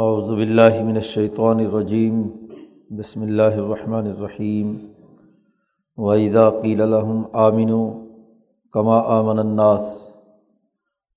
اعوذ 0.00 0.28
باللہ 0.36 0.76
من 0.84 0.96
الشیطان 0.96 1.58
الرجیم، 1.60 2.20
بسم 2.98 3.22
اللہ 3.22 3.56
الرحمن 3.62 4.06
الرحیم 4.10 4.68
وحیدہ 5.98 6.44
قیل 6.62 6.78
لهم 6.90 7.24
آمنوا 7.40 7.88
کما 8.72 8.98
آمن 9.16 9.38
الناس، 9.38 9.90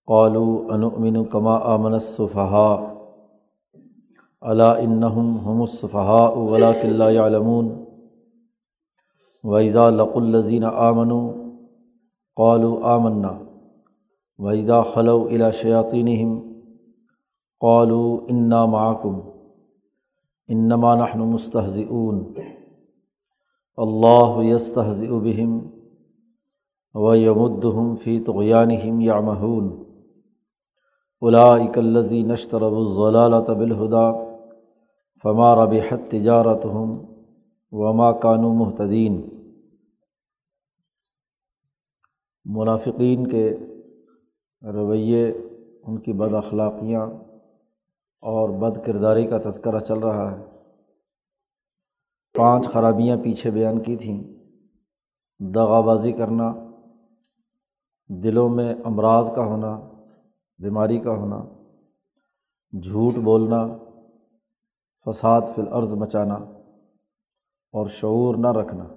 قالوا 0.08 0.74
انؤمن 0.76 1.24
کما 1.36 1.54
آمن 1.74 1.94
الصفحاء 1.94 2.80
الا 4.42 4.68
انہم 4.88 5.30
هم 5.46 5.62
الصفحاء 5.68 6.34
ولكن 6.38 6.90
لا 7.04 7.10
يعلمون؟ 7.10 7.70
وإذا 9.44 9.86
لقوا 9.92 10.22
الذين 10.22 10.66
آمنوا 10.90 11.24
قالوا 12.38 12.96
آمنا، 12.96 13.34
وإذا 14.40 14.82
خلوا 14.82 15.24
إلى 15.30 15.52
شياطينهم 15.62 16.55
قالو 17.66 18.26
انا 18.30 18.66
معکم 18.66 19.20
انما 20.48 20.96
نحن 20.96 21.20
مستحضون 21.20 22.34
اللہ 23.78 24.44
یستحض 24.44 25.04
بہم 25.04 25.58
و 26.94 27.16
یمدہم 27.16 27.96
فی 27.96 28.20
طغیانہم 28.20 29.00
یعمہون 29.00 29.68
اولئک 31.22 31.78
الذی 31.78 32.24
نشتروا 32.24 32.78
الضلالۃ 32.78 33.50
بالہدى 33.50 34.06
فما 35.24 35.56
ربحت 35.56 36.12
تجارتہم 36.12 36.98
وما 37.72 38.12
كانوا 38.12 38.54
مہتدین 38.54 39.22
منافقین 42.46 43.28
کے 43.28 43.58
رویے، 44.62 45.32
ان 45.84 46.00
کی 46.00 46.14
بد 46.14 46.34
اخلاقیاں 46.34 47.25
اور 48.22 48.50
بد 48.50 48.86
کرداری 48.86 49.28
کا 49.28 49.38
تذکرہ 49.38 49.80
چل 49.80 50.00
رہا 50.00 50.32
ہے۔ 50.32 50.46
پانچ 52.34 52.68
خرابیاں 52.68 53.18
پیچھے 53.24 53.52
بیان 53.52 53.80
کی 53.80 53.96
تھیں۔ 53.96 54.24
دغا 55.40 55.80
بازی 55.80 56.12
کرنا، 56.12 56.54
دلوں 58.08 58.50
میں 58.50 58.76
امراض 58.86 59.32
کا 59.36 59.46
ہونا، 59.46 59.80
بیماری 60.58 61.00
کا 61.00 61.12
ہونا، 61.12 61.46
جھوٹ 62.84 63.14
بولنا، 63.14 63.68
فساد 65.06 65.42
فی 65.56 65.62
الارض 65.62 65.94
مچانا 65.94 66.36
اور 67.72 67.88
شعور 67.88 68.36
نہ 68.36 68.52
رکھنا۔ 68.52 68.88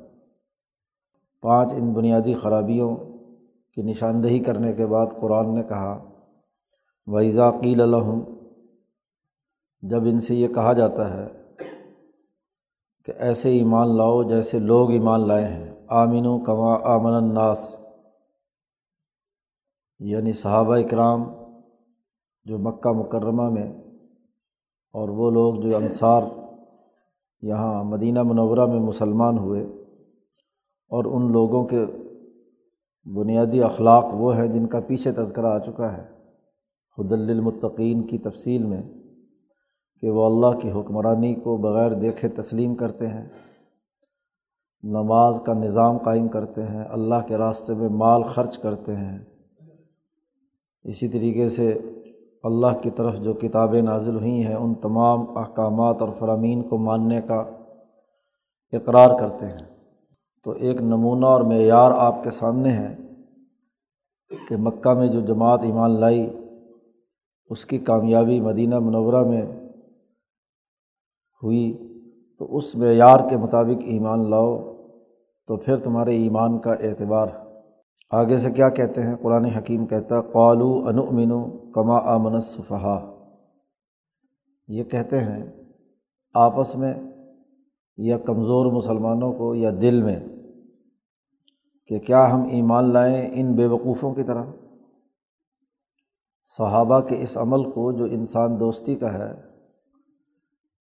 پانچ 1.41 1.73
ان 1.73 1.93
بنیادی 1.93 2.35
خرابیوں 2.35 2.97
کی 3.75 3.83
نشاندہی 3.83 4.39
کرنے 4.39 4.73
کے 4.73 4.87
بعد 4.87 5.07
قرآن 5.21 5.55
نے 5.55 5.63
کہا 5.63 6.11
ویزا 7.07 7.51
قیل 7.51 7.81
الحم 7.81 8.21
جب 9.83 10.03
ان 10.03 10.21
سے 10.21 10.35
یہ 10.35 10.49
کہا 10.49 10.73
جاتا 10.73 11.15
ہے 11.15 11.27
کہ 13.05 13.13
ایسے 13.19 13.51
ایمان 13.51 13.97
لاؤ 13.97 14.23
جیسے 14.23 14.59
لوگ 14.59 14.91
ایمان 14.91 15.29
لائے 15.29 15.45
ہیں۔ 15.45 15.75
آمین 15.89 16.27
و 16.27 16.39
کما 16.39 16.75
آمن 16.95 17.13
الناس۔ 17.13 17.81
یعنی 19.99 20.33
صحابہ 20.33 20.77
اکرام 20.77 21.25
جو 22.45 22.59
مکہ 22.59 22.93
مکرمہ 22.93 23.51
میں 23.51 23.73
اور 24.93 25.09
وہ 25.09 25.31
لوگ 25.31 25.55
جو 25.55 25.77
انصار 25.77 26.23
یہاں 27.43 27.85
مدینہ 27.85 28.23
منورہ 28.23 28.67
میں 28.67 28.81
مسلمان 28.81 29.39
ہوئے 29.39 29.63
اور 30.89 31.05
ان 31.05 31.33
لوگوں 31.33 31.65
کے 31.65 31.87
بنیادی 33.15 33.63
اخلاق 33.63 34.05
وہ 34.13 34.37
ہیں 34.37 34.47
جن 34.47 34.67
کا 34.67 34.81
پیچھے 34.81 35.13
تذکرہ 35.13 35.47
آ 35.47 35.59
چکا 35.59 35.97
ہے۔ 35.97 36.05
حد 36.99 37.13
المطقین 37.13 38.07
کی 38.07 38.19
تفصیل 38.19 38.63
میں 38.63 38.83
کہ 40.03 40.11
وہ 40.11 40.27
اللہ 40.27 40.59
کی 40.59 40.71
حکمرانی 40.71 41.35
کو 41.35 41.57
بغیر 41.57 41.93
دیکھے 41.93 42.29
تسلیم 42.29 42.75
کرتے 42.75 43.07
ہیں، 43.07 43.29
نماز 44.83 45.41
کا 45.47 45.55
نظام 45.55 45.99
قائم 45.99 46.29
کرتے 46.29 46.63
ہیں، 46.63 46.85
اللہ 46.85 47.27
کے 47.27 47.37
راستے 47.37 47.75
میں 47.75 47.89
مال 47.89 48.23
خرچ 48.23 48.59
کرتے 48.59 48.97
ہیں۔ 48.97 49.19
اسی 50.85 51.09
طریقے 51.09 51.49
سے 51.49 51.79
اللہ 52.43 52.81
کی 52.83 52.91
طرف 52.91 53.19
جو 53.21 53.33
کتابیں 53.33 53.83
نازل 53.83 54.17
ہوئی 54.17 54.47
ہیں، 54.47 54.55
ان 54.55 54.75
تمام 54.75 55.39
احکامات 55.39 55.97
اور 56.01 56.09
فرامین 56.19 56.63
کو 56.63 56.79
ماننے 56.79 57.21
کا 57.21 57.45
اقرار 58.73 59.19
کرتے 59.19 59.47
ہیں۔ 59.47 59.79
تو 60.45 60.51
ایک 60.51 60.81
نمونہ 60.81 61.27
اور 61.27 61.41
معیار 61.41 61.91
آپ 61.91 62.25
کے 62.25 62.31
سامنے 62.31 62.71
ہے 62.73 62.97
کہ 64.49 64.57
مکہ 64.57 64.95
میں 64.95 65.07
جو 65.07 65.21
جماعت 65.21 65.61
ایمان 65.63 66.01
لائی، 66.01 66.31
اس 67.51 67.67
کی 67.67 67.79
کامیابی 67.79 68.41
مدینہ 68.41 68.79
منورہ 68.79 69.25
میں 69.25 69.47
ہوئی، 71.43 71.67
تو 72.39 72.57
اس 72.57 72.75
معیار 72.77 73.29
کے 73.31 73.37
مطابق 73.37 73.83
ایمان 73.87 74.31
لاؤ، 74.31 74.57
تو 75.49 75.57
پھر 75.57 75.77
تمہارے 75.77 76.17
ایمان 76.17 76.59
کا 76.59 76.73
اعتبار۔ 76.73 77.29
آگے 78.11 78.37
سے 78.37 78.51
کیا 78.51 78.69
کہتے 78.69 79.03
ہیں؟ 79.03 79.17
قرآن 79.17 79.45
حکیم 79.45 79.87
کہتا 79.87 80.21
قالو 80.23 80.71
انؤمن 80.87 81.31
کما 81.73 81.99
آمن 82.15 82.39
صفحا 82.41 82.99
یہ 84.69 84.85
کہتے 84.85 85.21
ہیں، 85.21 85.45
آپس 86.35 86.77
میں 86.77 86.95
یا 87.97 88.19
کمزور 88.19 88.73
مسلمانوں 88.73 89.33
کو 89.33 89.55
یا 89.55 89.71
دل 89.83 90.03
میں، 90.03 90.21
کہ 91.87 91.99
کیا 91.99 92.33
ہم 92.33 92.43
ایمان 92.51 92.93
لائیں 92.93 93.31
ان 93.33 93.55
بے 93.55 93.67
وقوفوں 93.67 94.15
کی 94.15 94.23
طرح؟ 94.23 94.47
صحابہ 96.59 97.01
کے 97.01 97.23
اس 97.23 97.37
عمل 97.37 97.71
کو 97.71 97.93
جو 97.93 98.05
انسان 98.05 98.61
دوستی 98.61 98.95
کا 98.95 99.13
ہے 99.15 99.48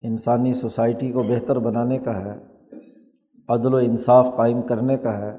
انسانی 0.02 0.54
سوسائٹی 0.54 1.12
کو 1.12 1.22
بہتر 1.22 1.58
بنانے 1.58 1.98
کا 1.98 2.24
ہے، 2.24 2.38
عدل 3.48 3.74
و 3.74 3.76
انصاف 3.76 4.26
قائم 4.36 4.62
کرنے 4.62 4.96
کا 4.96 5.18
ہے، 5.18 5.36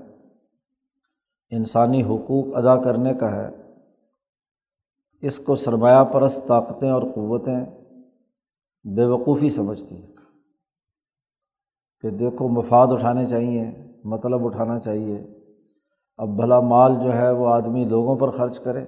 انسانی 1.50 2.03
حقوق 2.03 2.45
ادا 2.56 2.84
کرنے 2.84 3.13
کا 3.13 3.35
ہے۔ 3.35 3.50
اس 5.22 5.40
کو 5.40 5.56
سرمایہ 5.56 6.03
پرست 6.03 6.47
طاقتیں 6.47 6.90
اور 6.90 7.01
قوتیں 7.01 7.66
بے 8.84 9.06
وقوفی 9.06 9.50
سمجھتی 9.50 9.95
ہیں۔ 9.95 10.13
کہ 12.01 12.09
دیکھو، 12.09 12.47
مفاد 12.47 12.88
اٹھانے 12.88 13.25
چاہیے 13.25 13.72
مطلب 14.03 14.45
اٹھانا 14.45 14.79
چاہیے۔ 14.79 15.28
اب 16.18 16.29
بھلا 16.29 16.59
مال 16.59 16.95
جو 17.03 17.13
ہے 17.13 17.31
وہ 17.31 17.47
آدمی 17.47 17.85
لوگوں 17.85 18.16
پر 18.16 18.29
خرچ 18.29 18.59
کرے، 18.59 18.85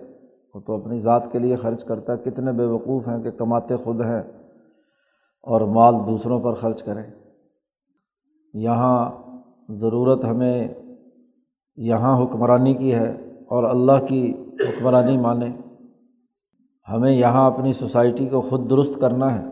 وہ 0.53 0.59
تو 0.59 0.75
اپنی 0.75 0.99
ذات 0.99 1.31
کے 1.31 1.39
لیے 1.39 1.55
خرچ 1.55 1.83
کرتا 1.83 2.13
ہے۔ 2.13 2.17
کتنے 2.17 2.51
بے 2.51 2.65
وقوف 2.65 3.07
ہیں 3.07 3.23
کہ 3.23 3.31
کماتے 3.31 3.75
خود 3.75 4.01
ہیں۔ 4.01 4.38
اور 5.41 5.61
مال 5.61 5.95
دوسروں 6.07 6.39
پر 6.39 6.53
خرچ 6.53 6.83
کریں۔ 6.83 7.03
یہاں 8.53 9.11
ضرورت 9.69 10.25
ہمیں 10.25 10.67
یہاں 11.75 12.23
حکمرانی 12.23 12.73
کی 12.73 12.95
ہے 12.95 13.17
اور 13.47 13.63
اللہ 13.63 14.05
کی 14.07 14.33
حکمرانی 14.59 15.17
مانیں۔ 15.17 15.53
ہمیں 16.91 17.11
یہاں 17.11 17.51
اپنی 17.51 17.73
سوسائٹی 17.73 18.27
کو 18.27 18.41
خود 18.41 18.69
درست 18.69 18.99
کرنا 19.01 19.39
ہے۔ 19.39 19.45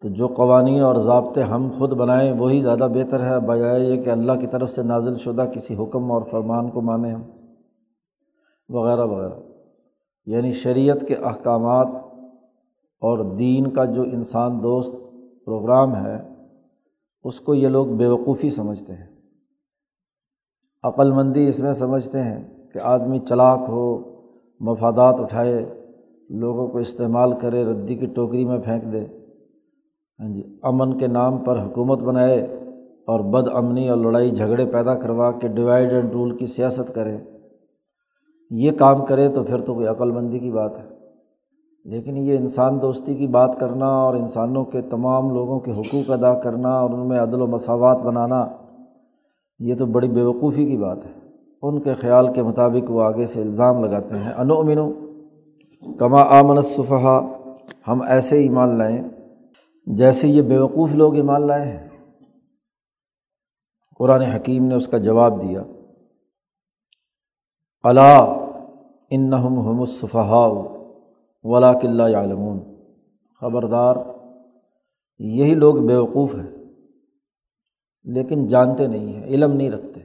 تو 0.00 0.08
جو 0.08 0.26
قوانین 0.26 0.82
اور 0.82 0.96
ضابطے 0.96 1.42
ہم 1.42 1.68
خود 1.78 1.92
بنائیں، 1.92 2.32
وہی 2.32 2.60
زیادہ 2.60 2.88
بہتر 2.94 3.24
ہے، 3.24 3.40
بجائے 3.40 3.80
یہ 3.80 4.02
کہ 4.02 4.10
اللہ 4.10 4.32
کی 4.40 4.46
طرف 4.46 4.70
سے 4.70 4.82
نازل 4.82 5.16
شدہ 5.16 5.44
کسی 5.54 5.76
حکم 5.76 6.12
اور 6.12 6.22
فرمان 6.22 6.70
کو 6.70 6.80
مانیں 6.80 7.14
ہم۔ 7.14 7.22
وغیرہ 8.68 9.04
وغیرہ۔ 9.04 9.40
یعنی 10.26 10.52
شریعت 10.52 11.04
کے 11.08 11.14
احکامات 11.14 11.86
اور 13.02 13.36
دین 13.36 13.70
کا 13.70 13.84
جو 13.84 14.02
انسان 14.02 14.62
دوست 14.62 14.94
پروگرام 15.44 15.96
ہے، 15.96 16.16
اس 17.24 17.40
کو 17.40 17.54
یہ 17.54 17.68
لوگ 17.68 17.86
بیوقوفی 17.86 18.50
سمجھتے 18.50 18.92
ہیں۔ 18.92 19.06
عقلمندی 20.82 21.48
اس 21.48 21.60
میں 21.60 21.72
سمجھتے 21.72 22.22
ہیں 22.22 22.70
کہ 22.72 22.78
آدمی 22.78 23.18
چلاک 23.18 23.58
ہو، 23.68 23.98
مفادات 24.60 25.20
اٹھائے، 25.20 25.66
لوگوں 26.30 26.68
کو 26.68 26.78
استعمال 26.78 27.32
کرے، 27.40 27.64
ردی 27.64 27.94
کی 27.94 28.06
ٹوکری 28.06 28.44
میں 28.44 28.58
پھینک 28.58 28.92
دے۔ 28.92 29.06
ہاں 30.20 30.34
جی 30.34 30.58
امن 30.62 30.98
کے 30.98 31.06
نام 31.06 31.38
پر 31.38 31.62
حکومت 31.62 31.98
بنائے 31.98 32.40
اور 33.06 33.20
بد 33.20 33.48
امنی 33.54 33.88
اور 33.88 33.98
لڑائی 33.98 34.30
جھگڑے 34.30 34.66
پیدا 34.66 34.94
کروا 34.94 35.30
کے 35.30 35.48
ڈیوائڈ 35.48 35.92
اینڈ 35.92 36.12
رول 36.12 36.36
کی 36.36 36.46
سیاست 36.46 36.94
کرے۔ 36.94 37.18
یہ 38.50 38.70
کام 38.72 39.04
کرے 39.04 39.28
تو 39.28 39.44
پھر 39.44 39.60
تو 39.60 39.74
کوئی 39.74 39.86
عقلمندی 39.86 40.38
کی 40.38 40.50
بات 40.50 40.78
ہے۔ 40.78 40.91
لیکن 41.84 42.16
یہ 42.16 42.36
انسان 42.36 42.82
دوستی 42.82 43.14
کی 43.14 43.26
بات 43.26 43.60
کرنا 43.60 43.86
اور 43.86 44.14
انسانوں 44.14 44.64
کے 44.64 44.82
تمام 44.82 45.30
لوگوں 45.30 45.60
کے 45.60 45.72
حقوق 45.72 46.10
ادا 46.10 46.34
کرنا 46.34 46.68
اور 46.68 46.90
ان 46.90 47.08
میں 47.08 47.20
عدل 47.20 47.42
و 47.42 47.46
مساوات 47.46 47.96
بنانا، 47.96 48.48
یہ 49.58 49.74
تو 49.74 49.86
بڑی 49.86 50.08
بیوقوفی 50.08 50.66
کی 50.66 50.76
بات 50.76 50.98
ہے۔ 51.06 51.20
ان 51.62 51.80
کے 51.80 51.94
خیال 51.94 52.32
کے 52.32 52.42
مطابق 52.42 52.90
وہ 52.90 53.02
آگے 53.02 53.26
سے 53.26 53.42
الزام 53.42 53.84
لگاتے 53.84 54.14
ہیں۔ 54.14 54.32
انو 54.32 54.58
امنو 54.58 54.92
کما 55.98 56.22
آمن 56.22 56.60
صفحہ 56.60 57.20
ہم 57.88 58.02
ایسے 58.02 58.36
ایمان 58.36 58.68
لائیں 58.68 59.02
جیسے 59.86 60.28
یہ 60.28 60.42
بیوقوف 60.42 60.90
لوگ 60.92 61.14
ایمان 61.14 61.46
لائے 61.46 61.66
ہیں۔ 61.66 61.88
قرآن 63.98 64.20
حکیم 64.20 64.64
نے 64.64 64.74
اس 64.74 64.88
کا 64.88 64.98
جواب 64.98 65.42
دیا۔ 65.42 65.62
اللہ 67.82 68.46
ان 69.10 69.34
ہم 69.34 69.80
الصفحاء 69.80 70.81
ولا 71.42 71.72
قلّہ 71.72 72.16
عالمون 72.16 72.60
خبردار، 73.40 73.96
یہی 75.18 75.54
لوگ 75.54 75.74
بیوقوف 75.74 76.34
ہیں، 76.34 76.64
لیکن 78.04 78.46
جانتے 78.46 78.86
نہیں 78.86 79.12
ہیں، 79.12 79.24
علم 79.24 79.52
نہیں 79.52 79.70
رکھتے۔ 79.70 80.00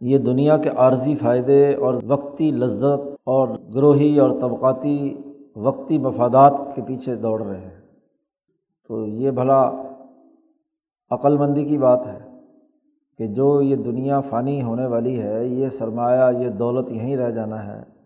یہ 0.00 0.18
دنیا 0.18 0.56
کے 0.56 0.68
عارضی 0.68 1.16
فائدے 1.16 1.74
اور 1.74 1.94
وقتی 2.06 2.50
لذت 2.50 3.16
اور 3.24 3.48
گروہی 3.74 4.18
اور 4.18 4.40
طبقاتی 4.40 5.14
وقتی 5.56 5.98
مفادات 5.98 6.52
کے 6.74 6.82
پیچھے 6.82 7.14
دوڑ 7.14 7.42
رہے 7.42 7.60
ہیں۔ 7.60 7.80
تو 8.88 9.06
یہ 9.06 9.30
بھلا 9.30 9.70
عقلمندی 11.10 11.64
کی 11.64 11.78
بات 11.78 12.06
ہے 12.06 12.18
کہ 13.18 13.26
جو 13.26 13.62
یہ 13.62 13.76
دنیا 13.76 14.20
فانی 14.20 14.62
ہونے 14.62 14.86
والی 14.86 15.22
ہے، 15.22 15.46
یہ 15.46 15.68
سرمایہ، 15.68 16.38
یہ 16.38 16.48
دولت 16.48 16.90
یہیں 16.90 17.16
رہ 17.16 17.30
جانا 17.30 17.66
ہے۔ 17.66 17.97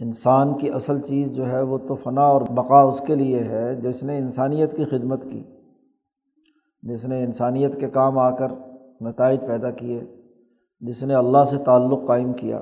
انسان 0.00 0.58
کی 0.58 0.70
اصل 0.70 1.00
چیز 1.00 1.30
جو 1.30 1.48
ہے 1.48 1.62
وہ 1.62 1.78
تو 1.78 1.94
فنا 1.94 2.22
اور 2.22 2.40
بقا 2.40 2.80
اس 2.80 3.02
کے 3.06 3.14
لیے 3.14 3.38
ہے 3.38 3.74
جس 3.74 4.02
نے 4.02 4.18
انسانیت 4.18 4.76
کی 4.76 4.84
خدمت 4.84 5.24
کی 5.24 5.42
جس 6.82 7.04
نے 7.04 7.24
انسانیت 7.24 7.80
کے 7.80 7.88
کام 7.88 8.18
آ 8.18 8.30
کر 8.30 8.52
نتائج 9.00 9.40
پیدا 9.40 9.70
کیے، 9.70 10.04
جس 10.80 11.02
نے 11.02 11.14
اللہ 11.14 11.44
سے 11.44 11.58
تعلق 11.58 12.06
قائم 12.06 12.32
کیا۔ 12.32 12.60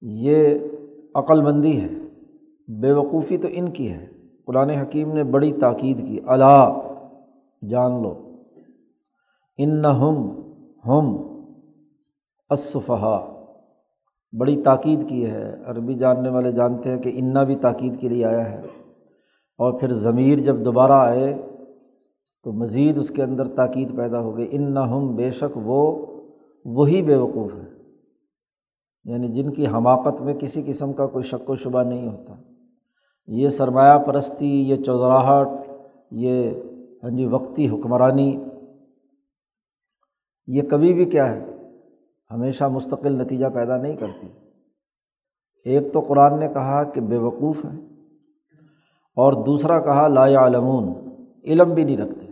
یہ 0.00 0.58
عقل 1.14 1.42
مندی 1.42 1.80
ہے، 1.80 1.88
بے 2.80 2.92
وقوفی 2.92 3.36
تو 3.36 3.48
ان 3.50 3.68
کی 3.68 3.92
ہے۔ 3.92 4.06
قرآن 4.46 4.70
حکیم 4.70 5.12
نے 5.12 5.24
بڑی 5.24 5.52
تاکید 5.52 6.08
کی 6.08 6.20
اللہ 6.26 6.80
جان 7.68 8.02
لو۔ 8.02 8.42
ان 9.58 9.84
ہم 9.84 10.30
ہم 10.86 11.16
اصفہا 12.48 13.33
بڑی 14.38 14.62
تاکید 14.62 15.08
کی 15.08 15.26
ہے۔ 15.26 15.56
عربی 15.66 15.94
جاننے 15.94 16.28
والے 16.28 16.52
جانتے 16.52 16.90
ہیں 16.90 16.98
کہ 16.98 17.12
انا 17.14 17.42
بھی 17.42 17.56
تاکید 17.56 18.00
کے 18.00 18.08
لیے 18.08 18.24
آیا 18.24 18.50
ہے۔ 18.50 18.60
اور 19.58 19.80
پھر 19.80 19.92
ضمیر 19.92 20.38
جب 20.38 20.64
دوبارہ 20.64 20.92
آئے 20.92 21.42
تو 22.44 22.52
مزید 22.52 22.98
اس 22.98 23.08
کے 23.08 23.22
اندر 23.22 23.48
تاکید 23.48 23.96
پیدا 23.96 24.20
ہو 24.20 24.36
گئی۔ 24.36 24.48
ان 24.50 24.74
نہ 24.74 24.80
ہم 24.80 25.14
بے 25.14 25.30
شک 25.30 25.58
وہ، 25.62 26.06
وہی 26.64 27.02
بے 27.02 27.16
وقوف 27.16 27.54
ہے 27.54 27.74
یعنی 29.04 29.28
جن 29.28 29.52
کی 29.52 29.66
حماقت 29.66 30.22
میں 30.22 30.34
کسی 30.34 30.62
قسم 30.66 30.92
کا 30.92 31.06
کوئی 31.06 31.24
شک 31.24 31.50
و 31.50 31.54
شبہ 31.54 31.82
نہیں 31.82 32.08
ہوتا۔ 32.08 32.34
یہ 33.26 33.48
سرمایہ 33.48 33.98
پرستی، 33.98 34.68
یہ 34.68 34.76
چودراہٹ 34.76 35.48
یہ 36.10 36.50
ہاں 37.02 37.10
جی 37.10 37.26
وقتی 37.26 37.68
حکمرانی، 37.68 38.44
یہ 40.46 40.62
کبھی 40.62 40.92
بھی 40.92 41.04
کیا 41.04 41.36
ہے؟ 41.36 41.53
ہمیشہ 42.30 42.64
مستقل 42.64 43.18
نتیجہ 43.18 43.46
پیدا 43.46 43.76
نہیں 43.76 43.96
کرتی۔ 43.96 44.26
ایک 45.66 45.92
تو 45.92 46.00
قرآن 46.00 46.38
نے 46.40 46.48
کہا 46.48 46.82
کہ 46.84 47.00
بے 47.00 47.16
وقوف 47.16 47.64
ہے 47.64 47.76
اور 49.16 49.32
دوسرا 49.46 49.78
کہا 49.80 50.06
لا 50.08 50.24
علمون 50.46 50.92
علم 51.44 51.74
بھی 51.74 51.84
نہیں 51.84 51.96
رکھتے۔ 51.96 52.26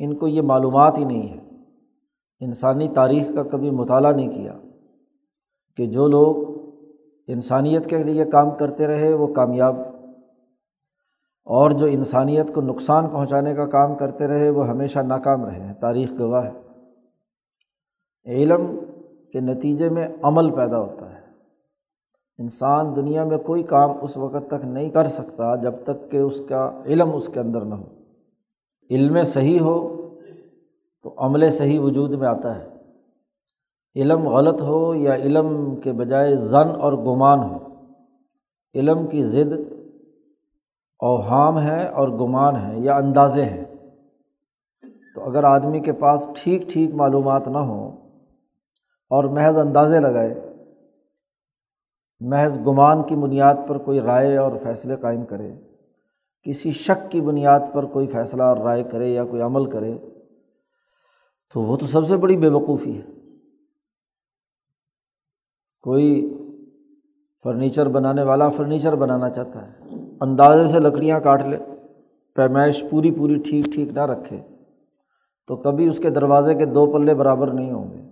ان 0.00 0.14
کو 0.16 0.28
یہ 0.28 0.42
معلومات 0.42 0.98
ہی 0.98 1.04
نہیں 1.04 1.28
ہے 1.28 1.38
انسانی 2.40 2.88
تاریخ 2.88 3.34
کا 3.34 3.42
کبھی 3.42 3.70
مطالعہ 3.70 4.12
نہیں 4.12 4.30
کیا 4.30 4.58
کہ 5.78 5.86
جو 5.86 6.06
لوگ 6.08 6.36
انسانیت 7.28 7.88
کے 7.90 8.02
لیے 8.04 8.24
کام 8.24 8.50
کرتے 8.50 8.86
رہے 8.86 9.12
وہ 9.14 9.26
کامیاب، 9.34 9.76
اور 11.46 11.70
جو 11.70 11.86
انسانیت 11.86 12.54
کو 12.54 12.60
نقصان 12.60 13.08
پہنچانے 13.08 13.54
کا 13.54 13.66
کام 13.66 13.94
کرتے 13.94 14.26
رہے 14.26 14.50
وہ 14.50 14.68
ہمیشہ 14.68 14.98
ناکام 14.98 15.44
رہے 15.44 15.60
ہیں، 15.60 15.74
تاریخ 15.74 16.12
گواہ 16.18 16.44
ہے۔ 16.44 16.52
علم 18.28 18.78
کے 19.32 19.40
نتیجے 19.40 19.88
میں 19.88 20.08
عمل 20.22 20.50
پیدا 20.50 20.78
ہوتا 20.78 21.14
ہے۔ 21.14 21.18
انسان 22.38 22.96
دنیا 22.96 23.24
میں 23.24 23.38
کوئی 23.38 23.62
کام 23.62 23.90
اس 24.02 24.16
وقت 24.16 24.46
تک 24.46 24.64
نہیں 24.64 24.90
کر 24.90 25.04
سکتا 25.04 25.56
جب 25.56 25.72
تک 25.84 26.10
کہ 26.10 26.16
اس 26.16 26.42
کا 26.48 26.82
علم 26.86 27.14
اس 27.14 27.30
کے 27.34 27.40
اندر 27.40 27.60
نہ 27.60 27.74
ہو۔ 27.74 27.84
علم 28.90 29.22
صحیح 29.22 29.60
ہو 29.60 30.08
تو 31.02 31.14
عمل 31.18 31.50
صحیح 31.50 31.80
وجود 31.80 32.10
میں 32.10 32.28
آتا 32.28 32.58
ہے۔ 32.58 32.68
علم 33.96 34.28
غلط 34.28 34.62
ہو 34.62 34.94
یا 34.94 35.14
علم 35.14 35.76
کے 35.76 35.92
بجائے 35.92 36.36
زن 36.36 36.68
اور 36.80 36.92
گمان 36.92 37.38
ہو۔ 37.38 37.56
علم 38.74 39.06
کی 39.06 39.24
ضد 39.24 39.52
اوہام 40.98 41.60
ہے 41.60 41.88
اور 41.88 42.08
گمان 42.08 42.56
ہے 42.56 42.78
یا 42.78 42.96
اندازے 42.96 43.44
ہیں۔ 43.44 43.64
تو 45.14 45.24
اگر 45.24 45.44
آدمی 45.44 45.80
کے 45.80 45.92
پاس 45.92 46.28
ٹھیک 46.36 46.62
ٹھیک 46.62 46.94
معلومات 46.94 47.48
نہ 47.48 47.58
ہوں 47.58 48.07
اور 49.10 49.24
محض 49.24 49.56
اندازے 49.56 50.00
لگائے، 50.00 50.34
محض 52.20 52.58
گمان 52.58 53.02
کی 53.02 53.16
بنیاد 53.16 53.54
پر 53.68 53.78
کوئی 53.78 54.00
رائے 54.00 54.36
اور 54.36 54.52
فیصلے 54.62 54.96
قائم 54.96 55.24
کرے، 55.24 55.50
کسی 56.46 56.70
شک 56.70 57.10
کی 57.10 57.20
بنیاد 57.20 57.60
پر 57.72 57.84
کوئی 57.84 58.06
فیصلہ 58.06 58.42
اور 58.42 58.56
رائے 58.56 58.82
کرے 58.82 59.08
یا 59.08 59.24
کوئی 59.24 59.42
عمل 59.42 59.70
کرے، 59.70 59.96
تو 61.54 61.62
وہ 61.62 61.76
تو 61.76 61.86
سب 61.86 62.06
سے 62.08 62.16
بڑی 62.16 62.36
بے 62.36 62.48
وقوفی 62.48 62.96
ہے۔ 62.96 63.06
کوئی 65.84 66.08
فرنیچر 67.44 67.88
بنانے 67.88 68.22
والا 68.22 68.48
فرنیچر 68.48 68.94
بنانا 68.94 69.30
چاہتا 69.30 69.66
ہے، 69.66 69.96
اندازے 70.20 70.66
سے 70.66 70.80
لکڑیاں 70.80 71.20
کاٹ 71.20 71.46
لے، 71.46 71.58
پیمائش 72.36 72.82
پوری 72.90 73.10
پوری 73.10 73.42
ٹھیک 73.42 73.64
ٹھیک 73.64 73.92
نہ 73.92 74.06
رکھے، 74.06 74.40
تو 75.48 75.56
کبھی 75.56 75.88
اس 75.88 75.98
کے 75.98 76.10
دروازے 76.10 76.54
کے 76.54 76.64
دو 76.64 76.86
پلے 76.92 77.14
برابر 77.14 77.52
نہیں 77.52 77.72
ہوں 77.72 77.90
گے۔ 77.92 78.07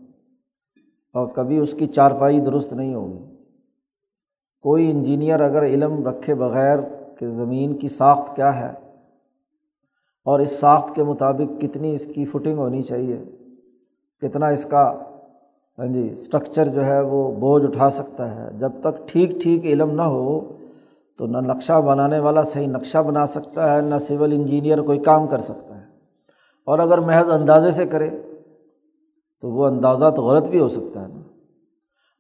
اور 1.17 1.27
کبھی 1.29 1.59
اس 1.59 1.75
کی 1.75 1.87
چارپائی 1.87 2.41
درست 2.41 2.73
نہیں 2.73 2.95
ہوگی۔ 2.95 3.25
کوئی 4.65 4.91
انجینئر 4.91 5.41
اگر 5.41 5.65
علم 5.65 6.07
رکھے 6.09 6.35
بغیر 6.35 6.79
کہ 7.19 7.29
زمین 7.29 7.75
کی 7.75 7.89
ساخت 7.89 8.35
کیا 8.37 8.59
ہے، 8.61 8.73
اور 10.27 10.41
اس 10.41 10.59
ساخت 10.61 10.95
کے 10.95 11.03
مطابق 11.05 11.61
کتنی 11.61 11.95
اس 11.95 12.07
کی 12.15 12.25
فٹنگ 12.25 12.59
ہونی 12.59 12.83
چاہیے، 12.83 13.25
کتنا 14.23 14.49
اس 14.49 14.65
کا 14.65 14.85
ہاں 15.79 15.87
جی 15.87 16.09
اسٹرکچر 16.13 16.69
جو 16.69 16.85
ہے 16.85 17.01
وہ 17.01 17.31
بوجھ 17.33 17.65
اٹھا 17.65 17.89
سکتا 17.91 18.25
ہے۔ 18.35 18.49
جب 18.59 18.73
تک 18.81 19.09
ٹھیک 19.09 19.31
ٹھیک 19.43 19.65
علم 19.65 19.91
نہ 19.91 20.03
ہو، 20.03 20.41
تو 21.19 21.27
نہ 21.27 21.39
نقشہ 21.39 21.81
بنانے 21.81 22.19
والا 22.19 22.43
صحیح 22.43 22.67
نقشہ 22.67 22.99
بنا 22.99 23.27
سکتا 23.27 23.73
ہے، 23.73 23.81
نہ 23.81 23.99
سول 23.99 24.33
انجینئر 24.33 24.83
کوئی 24.83 24.99
کام 24.99 25.27
کر 25.27 25.41
سکتا 25.41 25.77
ہے۔ 25.77 25.85
اور 26.69 26.79
اگر 26.79 26.99
محض 26.99 27.31
اندازے 27.31 27.71
سے 27.71 27.87
کرے 27.87 28.11
تو 29.41 29.51
وہ 29.51 29.67
اندازہ 29.67 30.11
تو 30.17 30.23
غلط 30.23 30.49
بھی 30.49 30.61
ہو 30.61 30.69
سکتا 30.69 31.03
ہے۔ 31.03 31.07
نا 31.09 31.21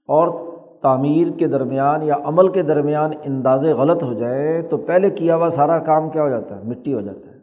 اور 0.08 0.46
تعمیر 0.82 1.38
کے 1.38 1.46
درمیان 1.46 2.02
یا 2.02 2.14
عمل 2.24 2.52
کے 2.52 2.62
درمیان 2.62 3.10
اندازے 3.24 3.72
غلط 3.72 4.02
ہو 4.02 4.12
جائے 4.12 4.62
تو 4.62 4.76
پہلے 4.76 5.10
کیا 5.10 5.36
ہوا 5.36 5.48
سارا 5.48 5.78
کام 5.78 6.10
کیا 6.10 6.22
ہو 6.22 6.28
جاتا 6.28 6.56
ہے؟ 6.56 6.62
مٹی 6.64 6.94
ہو 6.94 7.00
جاتا 7.00 7.31
ہے۔ 7.31 7.36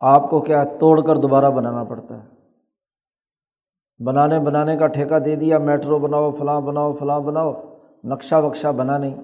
آپ 0.00 0.30
کو 0.30 0.40
کیا 0.40 0.64
توڑ 0.64 1.00
کر 1.00 1.16
دوبارہ 1.16 1.50
بنانا 1.50 1.84
پڑتا 1.84 2.24
ہے؟ 2.24 2.28
بنانے 4.04 4.40
بنانے 4.40 4.76
کا 4.76 4.86
ٹھیکہ 4.86 5.18
دے 5.18 5.36
دیا، 5.36 5.58
میٹرو 5.58 5.98
بناؤ، 5.98 6.32
فلاں 6.32 6.60
بناؤ 6.60 6.92
فلاں 6.92 7.20
بناؤ، 7.20 7.52
نقشہ 8.04 8.34
وقشہ 8.34 8.68
بنا 8.68 8.98
نہیں۔ 8.98 9.14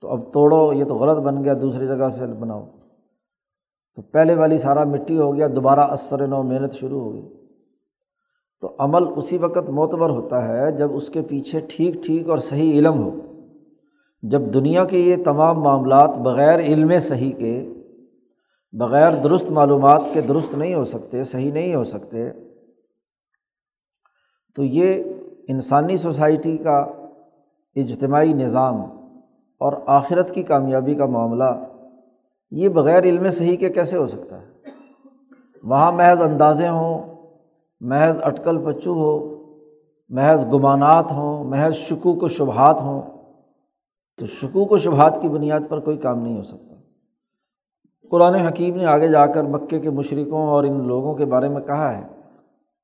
تو 0.00 0.08
اب 0.08 0.32
توڑو، 0.32 0.72
یہ 0.72 0.84
تو 0.84 0.94
غلط 0.94 1.18
بن 1.18 1.44
گیا، 1.44 1.54
دوسری 1.62 1.86
جگہ 1.86 2.08
سے 2.18 2.26
بناؤ۔ 2.26 2.66
تو 3.96 4.02
پہلے 4.02 4.34
والی 4.34 4.58
سارا 4.58 4.84
مٹی 4.84 5.18
ہو 5.18 5.36
گیا، 5.36 5.48
دوبارہ 5.56 5.80
اثر 5.80 6.26
نو 6.26 6.42
محنت 6.42 6.72
شروع 6.72 7.00
ہو 7.00 7.12
گئی۔ 7.12 7.45
تو 8.60 8.76
عمل 8.78 9.04
اسی 9.16 9.38
وقت 9.38 9.70
معتبر 9.70 10.10
ہوتا 10.10 10.48
ہے 10.48 10.72
جب 10.72 10.94
اس 10.94 11.08
کے 11.10 11.22
پیچھے 11.22 11.60
ٹھیک 11.68 11.94
ٹھیک 12.04 12.28
اور 12.28 12.38
صحیح 12.38 12.78
علم 12.78 13.02
ہو۔ 13.02 13.10
جب 14.22 14.42
دنیا 14.54 14.84
کے 14.84 14.98
یہ 14.98 15.16
تمام 15.24 15.60
معاملات 15.60 16.10
بغیر 16.10 16.58
علم 16.58 16.92
صحیح 16.98 17.32
کے، 17.32 17.72
بغیر 18.72 19.12
درست 19.14 19.50
معلومات 19.50 20.02
کے 20.12 20.20
درست 20.20 20.54
نہیں 20.54 20.74
ہو 20.74 20.84
سکتے، 20.84 21.24
صحیح 21.24 21.52
نہیں 21.52 21.74
ہو 21.74 21.84
سکتے، 21.84 22.30
تو 24.56 24.64
یہ 24.64 25.02
انسانی 25.48 25.96
سوسائٹی 25.96 26.56
کا 26.56 26.78
اجتماعی 27.76 28.32
نظام 28.32 28.80
اور 29.60 29.72
آخرت 29.86 30.34
کی 30.34 30.42
کامیابی 30.42 30.94
کا 30.94 31.06
معاملہ، 31.06 31.50
یہ 32.50 32.68
بغیر 32.68 33.02
علم 33.02 33.30
صحیح 33.30 33.56
کے 33.56 33.68
کیسے 33.68 33.96
ہو 33.96 34.06
سکتا 34.06 34.42
ہے؟ 34.42 34.46
وہاں 35.62 35.92
محض 35.92 36.20
اندازے 36.20 36.68
ہوں 36.68 37.05
محض 37.80 38.18
اٹکل 38.22 38.64
پچو 38.64 38.92
ہو، 38.92 39.36
محض 40.08 40.44
گمانات 40.52 41.12
ہوں، 41.12 41.44
محض 41.44 41.74
شکوک 41.74 42.22
و 42.22 42.28
شبہات 42.28 42.80
ہوں، 42.80 43.02
تو 44.18 44.26
شکوک 44.26 44.72
و 44.72 44.78
شبہات 44.78 45.18
کی 45.22 45.28
بنیاد 45.28 45.60
پر 45.68 45.80
کوئی 45.80 45.96
کام 45.96 46.18
نہیں 46.18 46.38
ہو 46.38 46.42
سکتا۔ 46.42 46.74
قرآن 48.10 48.34
حکیم 48.34 48.76
نے 48.76 48.86
آگے 48.86 49.08
جا 49.08 49.26
کر 49.26 49.44
مکے 49.44 49.80
کے 49.80 49.90
مشرقوں 49.90 50.46
اور 50.48 50.64
ان 50.64 50.86
لوگوں 50.86 51.14
کے 51.14 51.24
بارے 51.24 51.48
میں 51.48 51.62
کہا 51.62 51.98
ہے، 51.98 52.04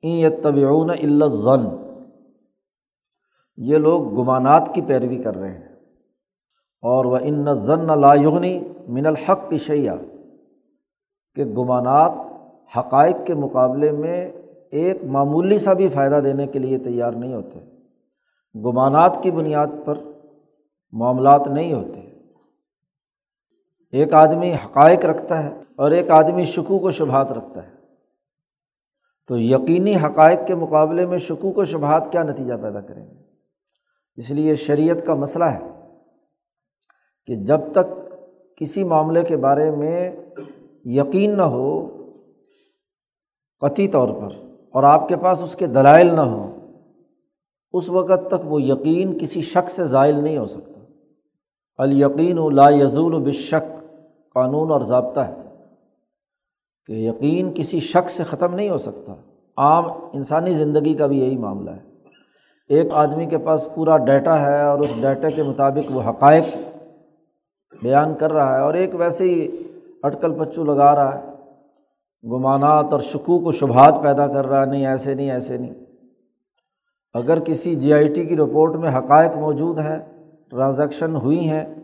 این 0.02 0.32
طبعون 0.42 0.90
ضن 1.28 1.68
یہ 3.56 3.76
لوگ 3.76 4.22
گمانات 4.22 4.74
کی 4.74 4.80
پیروی 4.80 5.16
کر 5.16 5.36
رہے 5.36 5.50
ہیں۔ 5.50 5.68
اور 6.82 7.04
وہ 7.04 7.18
ان 7.22 7.54
ضن 7.54 8.00
لایغنی 8.00 8.60
من 8.88 9.06
الحق 9.06 9.50
کی 9.50 9.58
شیا 9.58 9.94
کہ 11.34 11.44
گمانات 11.44 12.12
حقائق 12.78 13.16
کے 13.26 13.34
مقابلے 13.34 13.90
میں 13.90 14.32
ایک 14.72 15.04
معمولی 15.04 15.58
سا 15.58 15.72
بھی 15.72 15.88
فائدہ 15.88 16.20
دینے 16.24 16.46
کے 16.46 16.58
لیے 16.58 16.78
تیار 16.78 17.12
نہیں 17.12 17.34
ہوتے۔ 17.34 17.58
گمانات 18.54 19.18
کی 19.22 19.30
بنیاد 19.30 19.66
پر 19.84 19.98
معاملات 20.92 21.46
نہیں 21.46 21.72
ہوتے۔ 21.72 22.00
ایک 23.90 24.12
آدمی 24.12 24.54
حقائق 24.54 25.04
رکھتا 25.04 25.44
ہے 25.44 25.50
اور 25.76 25.90
ایک 25.90 26.10
آدمی 26.10 26.44
شکوک 26.44 26.82
و 26.82 26.90
شبہات 26.90 27.32
رکھتا 27.32 27.66
ہے۔ 27.66 27.72
تو 29.28 29.38
یقینی 29.38 29.96
حقائق 29.96 30.38
کے 30.46 30.54
مقابلے 30.54 31.06
میں 31.06 31.18
شکوک 31.18 31.58
و 31.58 31.64
شبہات 31.64 32.12
کیا 32.12 32.22
نتیجہ 32.22 32.54
پیدا 32.62 32.80
کریں 32.80 33.06
گے؟ 33.06 33.22
اس 34.16 34.30
لیے 34.30 34.54
شریعت 34.54 35.06
کا 35.06 35.14
مسئلہ 35.14 35.44
ہے 35.44 35.70
کہ 37.26 37.34
جب 37.34 37.60
تک 37.72 38.12
کسی 38.56 38.84
معاملے 38.84 39.22
کے 39.22 39.36
بارے 39.36 39.70
میں 39.70 40.10
یقین 40.84 41.36
نہ 41.36 41.42
ہو، 41.42 41.88
قطعی 43.60 43.88
طور 43.88 44.08
پر 44.08 44.51
اور 44.72 44.82
آپ 44.82 45.08
کے 45.08 45.16
پاس 45.16 45.42
اس 45.42 45.56
کے 45.56 45.66
دلائل 45.66 46.14
نہ 46.14 46.20
ہوں، 46.20 46.52
اس 47.72 47.88
وقت 47.88 48.26
تک 48.28 48.44
وہ 48.44 48.62
یقین 48.62 49.18
کسی 49.18 49.40
شک 49.40 49.70
سے 49.70 49.84
زائل 49.84 50.14
نہیں 50.14 50.38
ہو 50.38 50.48
سکتا۔ 50.48 50.80
الیقین 51.78 52.38
و 52.38 52.50
لا 52.50 52.68
یزول 52.68 53.14
و 53.14 53.18
بشک 53.18 53.90
قانون 54.34 54.70
اور 54.70 54.80
ضابطہ 54.80 55.20
ہے 55.20 55.34
کہ 56.86 56.92
یقین 56.92 57.52
کسی 57.54 57.80
شک 57.80 58.10
سے 58.10 58.22
ختم 58.22 58.54
نہیں 58.54 58.70
ہو 58.70 58.78
سکتا۔ 58.78 59.14
عام 59.56 59.84
انسانی 60.12 60.54
زندگی 60.54 60.94
کا 60.94 61.06
بھی 61.06 61.20
یہی 61.20 61.36
معاملہ 61.36 61.70
ہے۔ 61.70 61.92
ایک 62.68 62.86
آدمی 62.92 63.26
کے 63.26 63.38
پاس 63.38 63.68
پورا 63.74 63.96
ڈیٹا 63.96 64.40
ہے 64.40 64.62
اور 64.62 64.78
اس 64.78 64.90
ڈیٹا 65.00 65.30
کے 65.30 65.42
مطابق 65.42 65.96
وہ 65.96 66.02
حقائق 66.10 66.44
بیان 67.82 68.14
کر 68.14 68.32
رہا 68.32 68.56
ہے 68.56 68.60
اور 68.60 68.74
ایک 68.74 68.90
ویسے 68.94 69.24
ہی 69.24 69.48
اٹکل 70.02 70.44
پچو 70.44 70.64
لگا 70.64 70.94
رہا 70.94 71.18
ہے۔ 71.18 71.31
گمانات 72.24 72.86
اور 72.90 73.00
شکوک 73.00 73.46
و 73.46 73.52
شبہات 73.52 73.98
پیدا 74.02 74.26
کر 74.26 74.46
رہا 74.46 74.64
نہیں، 74.64 74.86
ایسے 74.86 75.14
نہیں 75.14 75.30
ایسے 75.30 75.56
نہیں۔ 75.56 75.74
اگر 77.14 77.40
کسی 77.40 77.74
جی 77.74 77.92
آئی 77.92 78.08
ٹی 78.08 78.24
کی 78.24 78.36
رپورٹ 78.36 78.74
میں 78.74 78.98
حقائق 78.98 79.36
موجود 79.36 79.78
ہیں، 79.78 79.98
ٹرانزیکشن 80.50 81.16
ہوئی 81.16 81.50
ہیں، 81.50 81.74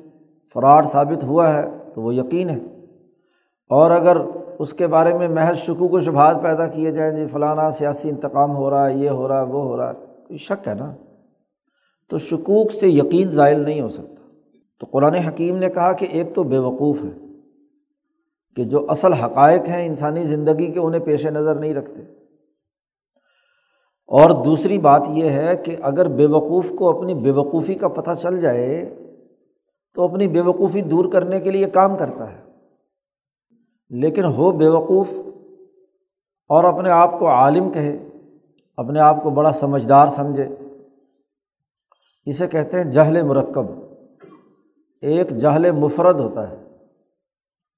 فراڈ 0.54 0.87
ثابت 0.87 1.25
ہوا 1.25 1.54
ہے، 1.54 1.68
تو 1.95 2.02
وہ 2.02 2.14
یقین 2.14 2.50
ہے۔ 2.50 2.59
اور 3.71 3.90
اگر 3.90 4.16
اس 4.59 4.75
کے 4.75 4.87
بارے 4.87 5.14
میں 5.14 5.28
محض 5.28 5.57
شکوک 5.57 5.92
و 5.92 6.00
شبہات 6.00 6.42
پیدا 6.42 6.66
کیے 6.66 6.90
جائیں 6.90 7.16
جی 7.16 7.26
فلانا 7.26 7.71
سیاسی 7.71 8.09
انتقام 8.11 8.57
ہو 8.57 8.71
رہا 8.71 8.88
ہے، 8.88 8.95
یہ 8.95 9.11
ہو 9.11 9.28
رہا 9.28 9.40
ہے، 9.40 9.47
وہ 9.47 9.62
ہو 9.62 9.76
رہا 9.76 9.92
ہے، 9.92 10.25
تو 10.28 10.37
شک 10.37 10.68
ہے 10.68 10.75
نا۔ 10.75 10.95
تو 12.11 12.18
شکوک 12.18 12.73
سے 12.73 12.88
یقین 12.88 13.30
ذائل 13.30 13.61
نہیں 13.61 13.80
ہو 13.80 13.88
سکتا۔ 13.88 14.23
تو 14.80 14.87
قرآن 14.90 15.14
حکیم 15.14 15.57
نے 15.57 15.68
کہا 15.68 15.92
کہ 15.92 16.07
ایک 16.11 16.35
تو 16.35 16.42
بے 16.42 16.59
وقوف 16.59 17.04
ہے۔ 17.04 17.27
کہ 18.57 18.64
جو 18.64 18.87
اصل 18.88 19.12
حقائق 19.12 19.62
ہیں 19.69 19.87
انسانی 19.87 20.25
زندگی 20.25 20.73
کے 20.73 20.78
انہیں 20.78 21.00
پیش 21.00 21.26
نظر 21.26 21.55
نہیں 21.55 21.75
رکھتے۔ 21.75 22.02
اور 24.07 24.45
دوسری 24.45 24.78
بات 24.78 25.02
یہ 25.09 25.31
ہے 25.31 25.57
کہ 25.57 25.76
اگر 25.81 26.09
بے 26.09 26.26
وقوف 26.26 26.73
کو 26.78 26.99
اپنی 26.99 27.14
بے 27.14 27.31
وقوفی 27.31 27.75
کا 27.75 27.88
پتہ 27.88 28.11
چل 28.11 28.40
جائے، 28.40 28.95
تو 29.95 30.02
اپنی 30.02 30.28
بے 30.28 30.40
وقوفی 30.40 30.81
دور 30.81 31.12
کرنے 31.12 31.40
کے 31.40 31.50
لیے 31.50 31.71
کام 31.71 31.97
کرتا 31.97 32.33
ہے۔ 32.33 32.43
لیکن 33.90 34.25
ہو 34.25 34.52
بے 34.52 34.69
وقوف 34.69 35.09
اور 36.49 36.64
اپنے 36.64 36.90
آپ 36.90 37.19
کو 37.19 37.28
عالم 37.28 37.71
کہے، 37.71 38.09
اپنے 38.76 39.00
آپ 39.00 39.23
کو 39.23 39.31
بڑا 39.31 39.52
سمجھدار 39.52 40.07
سمجھے، 40.07 40.49
اسے 42.26 42.47
کہتے 42.47 42.76
ہیں 42.76 42.85
جہل 42.85 43.23
مرکب۔ 43.23 43.67
ایک 45.02 45.31
جہل 45.31 45.73
مفرد 45.73 46.21
ہوتا 46.21 46.50
ہے۔ 46.50 46.67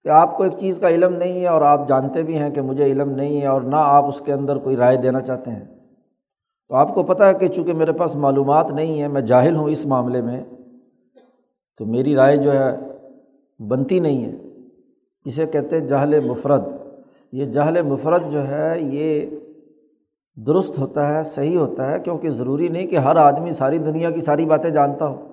کہ 0.05 0.09
آپ 0.09 0.37
کو 0.37 0.43
ایک 0.43 0.53
چیز 0.59 0.79
کا 0.79 0.89
علم 0.89 1.15
نہیں 1.15 1.41
ہے 1.41 1.47
اور 1.47 1.63
آپ 1.63 1.89
جانتے 1.89 2.23
بھی 2.23 2.39
ہیں 2.39 2.51
کہ 2.51 2.61
مجھے 2.61 2.85
علم 2.85 3.11
نہیں 3.11 3.41
ہے 3.41 3.47
اور 3.47 3.61
نہ 3.61 3.77
آپ 3.79 4.05
اس 4.05 4.21
کے 4.21 4.33
اندر 4.33 4.57
کوئی 4.57 4.77
رائے 4.77 4.97
دینا 4.97 5.21
چاہتے 5.21 5.51
ہیں۔ 5.51 5.65
تو 6.69 6.75
آپ 6.75 6.95
کو 6.95 7.03
پتہ 7.03 7.23
ہے 7.23 7.35
کہ 7.35 7.49
چونکہ 7.49 7.73
میرے 7.73 7.93
پاس 7.93 8.17
معلومات 8.17 8.71
نہیں 8.71 9.03
ہے 9.03 9.09
میں 9.09 9.21
جاہل 9.21 9.57
ہوں 9.57 9.69
اس 9.69 9.87
معاملے 9.87 10.21
میں، 10.21 10.45
تو 11.79 11.87
میری 11.87 12.15
رائے 12.15 12.37
جو 12.37 12.53
ہے 12.53 12.77
بنتی 13.69 14.01
نہیں 14.01 14.25
ہے۔ 14.25 14.37
اسے 15.25 15.47
کہتے 15.47 15.81
ہیں 15.81 15.89
جہل 15.89 16.21
مفرد۔ 16.21 16.61
یہ 17.33 17.45
جہل 17.45 17.83
مفرد 17.83 18.31
جو 18.31 18.49
ہے، 18.49 18.75
یہ 18.79 19.27
درست 20.37 20.79
ہوتا 20.79 21.15
ہے، 21.15 21.23
صحیح 21.23 21.59
ہوتا 21.59 21.91
ہے، 21.91 22.01
کیونکہ 22.01 22.31
ضروری 22.31 22.69
نہیں 22.69 22.87
کہ 22.87 22.97
ہر 22.97 23.17
آدمی 23.17 23.53
ساری 23.53 23.79
دنیا 23.79 24.11
کی 24.11 24.21
ساری 24.21 24.45
باتیں 24.45 24.71
جانتا 24.71 25.07
ہو۔ 25.07 25.30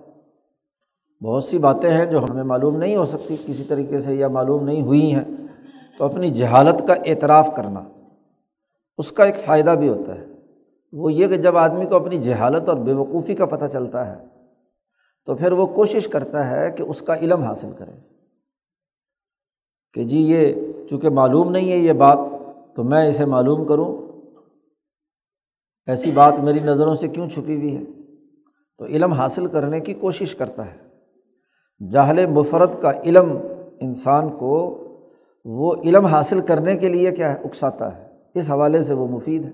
بہت 1.24 1.44
سی 1.44 1.58
باتیں 1.58 1.92
ہیں 1.92 2.06
جو 2.06 2.24
ہمیں 2.24 2.44
معلوم 2.44 2.78
نہیں 2.78 2.96
ہو 2.96 3.06
سکتی 3.06 3.36
کسی 3.46 3.64
طریقے 3.64 4.00
سے 4.00 4.16
یا 4.16 4.28
معلوم 4.28 4.64
نہیں 4.64 4.82
ہوئی 4.82 5.16
ہیں، 5.16 5.24
تو 5.98 6.06
اپنی 6.06 6.30
جہالت 6.30 6.88
کا 6.88 6.94
اعتراف 6.94 7.50
کرنا، 7.56 7.84
اس 8.98 9.12
کا 9.12 9.24
ایک 9.24 9.38
فائدہ 9.38 9.70
بھی 9.70 9.90
ہوتا 9.90 10.16
ہے۔ 10.16 10.26
وہ 10.94 11.14
یہ 11.14 11.28
کہ 11.28 11.38
جب 11.38 11.58
آدمی 11.58 11.86
کو 11.86 11.96
اپنی 11.96 12.18
جہالت 12.18 12.70
اور 12.70 12.78
بے 12.78 12.94
وقوفی 12.94 13.36
کا 13.36 13.46
پتہ 13.46 13.66
چلتا 13.66 14.16
ہے، 14.16 14.26
تو 15.26 15.36
پھر 15.36 15.52
وہ 15.52 15.66
کوشش 15.66 16.08
کرتا 16.08 16.50
ہے 16.50 16.72
کہ 16.72 16.84
اس 16.84 17.02
کا 17.02 17.16
علم 17.16 17.42
حاصل 17.42 17.70
کرے۔ 17.78 17.92
کہ 19.94 20.04
جی 20.04 20.22
یہ 20.22 20.54
چونکہ 20.90 21.10
معلوم 21.10 21.52
نہیں 21.52 21.72
ہے 21.72 21.78
یہ 21.78 21.94
بات، 21.94 22.18
تو 22.76 22.84
میں 22.84 23.10
اسے 23.10 23.26
معلوم 23.26 23.66
کروں۔ 23.66 23.98
ایسی 25.88 26.12
بات 26.12 26.40
میری 26.40 26.60
نظروں 26.60 26.96
سے 26.96 27.08
کیوں 27.08 27.30
چھپی 27.30 27.56
ہوئی 27.56 27.78
ہے؟ 27.78 27.84
تو 28.78 28.86
علم 28.86 29.14
حاصل 29.14 29.46
کرنے 29.46 29.80
کی 29.80 29.94
کوشش 29.94 30.36
کرتا 30.36 30.66
ہے۔ 30.66 30.87
جاہل 31.90 32.26
مفرد 32.26 32.82
کا 32.82 32.92
علم 33.06 33.38
انسان 33.80 34.30
کو 34.30 34.84
وہ 35.46 35.76
علم 35.84 36.06
حاصل 36.06 36.42
کرنے 36.42 36.76
کے 36.76 36.90
لیے 36.90 37.12
کیا 37.12 37.34
ہے، 37.34 37.40
اکساتا 37.44 37.98
ہے۔ 37.98 38.08
اس 38.36 38.52
حوالے 38.52 38.84
سے 38.84 38.94
وہ 38.94 39.08
مفید 39.08 39.46
ہے۔ 39.46 39.50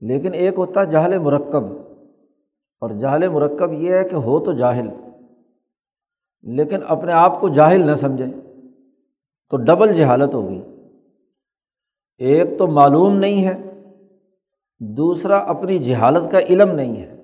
لیکن 0.00 0.34
ایک 0.34 0.54
ہوتا 0.56 0.80
ہے 0.80 0.86
جاہل 0.86 1.18
مرکب۔ 1.18 1.64
اور 2.80 2.90
جاہل 2.90 3.28
مرکب 3.28 3.72
یہ 3.72 3.92
ہے 3.92 4.08
کہ 4.08 4.14
ہو 4.14 4.44
تو 4.44 4.52
جاہل، 4.52 4.88
لیکن 6.42 6.80
اپنے 6.88 7.12
آپ 7.12 7.40
کو 7.40 7.48
جاہل 7.48 7.86
نہ 7.86 7.94
سمجھے 7.94 8.24
تو 9.50 9.56
ڈبل 9.56 9.94
جہالت 9.94 10.34
ہوگی۔ 10.34 10.62
ایک 12.18 12.58
تو 12.58 12.66
معلوم 12.66 13.16
نہیں 13.16 13.46
ہے، 13.46 13.82
دوسرا 14.80 15.36
اپنی 15.36 15.78
جہالت 15.78 16.30
کا 16.30 16.38
علم 16.38 16.70
نہیں 16.70 16.96
ہے۔ 16.96 17.15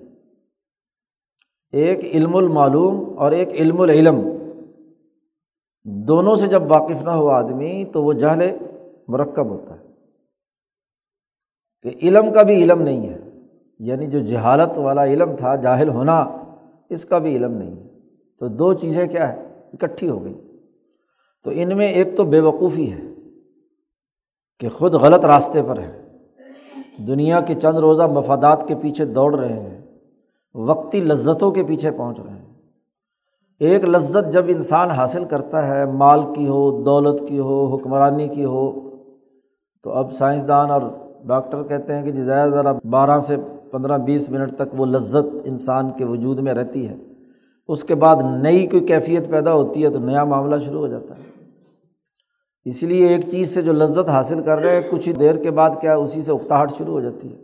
ایک 1.73 1.99
علم 2.03 2.35
المعلوم 2.35 3.19
اور 3.19 3.31
ایک 3.31 3.49
علم 3.51 3.81
العلم۔ 3.81 4.21
دونوں 5.83 6.35
سے 6.35 6.47
جب 6.47 6.71
واقف 6.71 7.03
نہ 7.03 7.09
ہو 7.09 7.27
آدمی 7.27 7.85
تو 7.93 8.03
وہ 8.03 8.13
جہل 8.13 8.57
مرکب 9.07 9.49
ہوتا 9.49 9.79
ہے۔ 9.79 9.83
کہ 11.81 11.91
علم 12.01 12.33
کا 12.33 12.41
بھی 12.41 12.63
علم 12.63 12.81
نہیں 12.81 13.09
ہے 13.09 13.17
یعنی 13.79 14.07
جو 14.07 14.19
جہالت 14.19 14.77
والا 14.77 15.05
علم 15.05 15.35
تھا، 15.35 15.55
جاہل 15.55 15.89
ہونا، 15.89 16.19
اس 16.89 17.05
کا 17.05 17.17
بھی 17.17 17.35
علم 17.35 17.51
نہیں۔ 17.51 17.75
ہے 17.75 17.99
تو 18.39 18.47
دو 18.47 18.73
چیزیں 18.73 19.07
کیا 19.07 19.33
ہے 19.33 19.47
اکٹھی 19.73 20.09
ہو 20.09 20.23
گئی۔ 20.23 20.41
تو 21.43 21.51
ان 21.53 21.77
میں 21.77 21.87
ایک 21.87 22.17
تو 22.17 22.23
بے 22.23 22.39
وقوفی 22.39 22.93
ہے 22.93 23.01
کہ 24.59 24.69
خود 24.69 24.93
غلط 24.93 25.25
راستے 25.25 25.61
پر 25.67 25.79
ہے 25.79 26.17
دنیا 27.07 27.41
کے 27.41 27.53
چند 27.53 27.75
روزہ 27.75 28.03
مفادات 28.03 28.67
کے 28.67 28.75
پیچھے 28.75 29.05
دوڑ 29.05 29.39
رہے 29.39 29.59
ہیں۔ 29.59 29.82
وقتی 30.55 31.01
لذتوں 31.01 31.51
کے 31.51 31.63
پیچھے 31.63 31.91
پہنچ 31.91 32.19
رہے 32.19 32.33
ہیں۔ 32.33 32.53
ایک 33.59 33.85
لذت 33.85 34.33
جب 34.33 34.45
انسان 34.47 34.91
حاصل 34.91 35.25
کرتا 35.25 35.67
ہے، 35.67 35.85
مال 35.85 36.21
کی 36.35 36.47
ہو، 36.47 36.83
دولت 36.83 37.27
کی 37.27 37.39
ہو، 37.39 37.75
حکمرانی 37.75 38.27
کی 38.27 38.45
ہو، 38.45 38.89
تو 39.83 39.91
اب 39.91 40.13
سائنسدان 40.13 40.71
اور 40.71 40.81
ڈاکٹر 41.25 41.63
کہتے 41.63 41.95
ہیں 41.95 42.03
کہ 42.03 42.11
جی 42.11 42.23
زیادہ 42.23 42.51
ذرا 42.51 42.71
بارہ 42.89 43.19
سے 43.19 43.35
پندرہ 43.71 43.97
بیس 43.97 44.29
منٹ 44.29 44.55
تک 44.55 44.79
وہ 44.79 44.85
لذت 44.85 45.35
انسان 45.45 45.91
کے 45.97 46.05
وجود 46.05 46.39
میں 46.39 46.53
رہتی 46.53 46.87
ہے۔ 46.87 46.95
اس 47.67 47.83
کے 47.83 47.95
بعد 47.95 48.15
نئی 48.41 48.67
کوئی 48.67 48.85
کیفیت 48.85 49.29
پیدا 49.29 49.53
ہوتی 49.53 49.83
ہے 49.83 49.89
تو 49.89 49.99
نیا 49.99 50.23
معاملہ 50.23 50.55
شروع 50.65 50.79
ہو 50.79 50.87
جاتا 50.87 51.15
ہے۔ 51.15 51.23
اس 52.65 52.83
لیے 52.83 53.07
ایک 53.07 53.29
چیز 53.29 53.53
سے 53.53 53.61
جو 53.61 53.73
لذت 53.73 54.09
حاصل 54.09 54.41
کر 54.41 54.59
رہے 54.59 54.75
ہیں، 54.75 54.81
کچھ 54.89 55.09
ہی 55.09 55.13
دیر 55.13 55.35
کے 55.35 55.51
بعد 55.51 55.69
کیا 55.81 55.95
اسی 55.95 56.21
سے 56.21 56.31
اکتاہٹ 56.31 56.71
شروع 56.77 56.93
ہو 56.93 57.01
جاتی 57.01 57.33
ہے۔ 57.33 57.42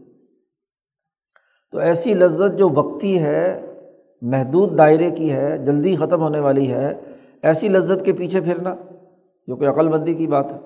تو 1.71 1.77
ایسی 1.77 2.13
لذت 2.13 2.57
جو 2.57 2.69
وقتی 2.69 3.19
ہے، 3.19 3.65
محدود 4.21 4.77
دائرے 4.77 5.11
کی 5.11 5.31
ہے، 5.31 5.57
جلدی 5.57 5.95
ختم 5.95 6.21
ہونے 6.21 6.39
والی 6.39 6.73
ہے، 6.73 7.01
ایسی 7.41 7.67
لذت 7.67 8.05
کے 8.05 8.13
پیچھے 8.13 8.41
پھرنا، 8.41 8.75
جو 9.47 9.55
کہ 9.55 9.69
عقل 9.69 9.87
بندی 9.87 10.13
کی 10.13 10.27
بات 10.27 10.51
ہے۔ 10.51 10.57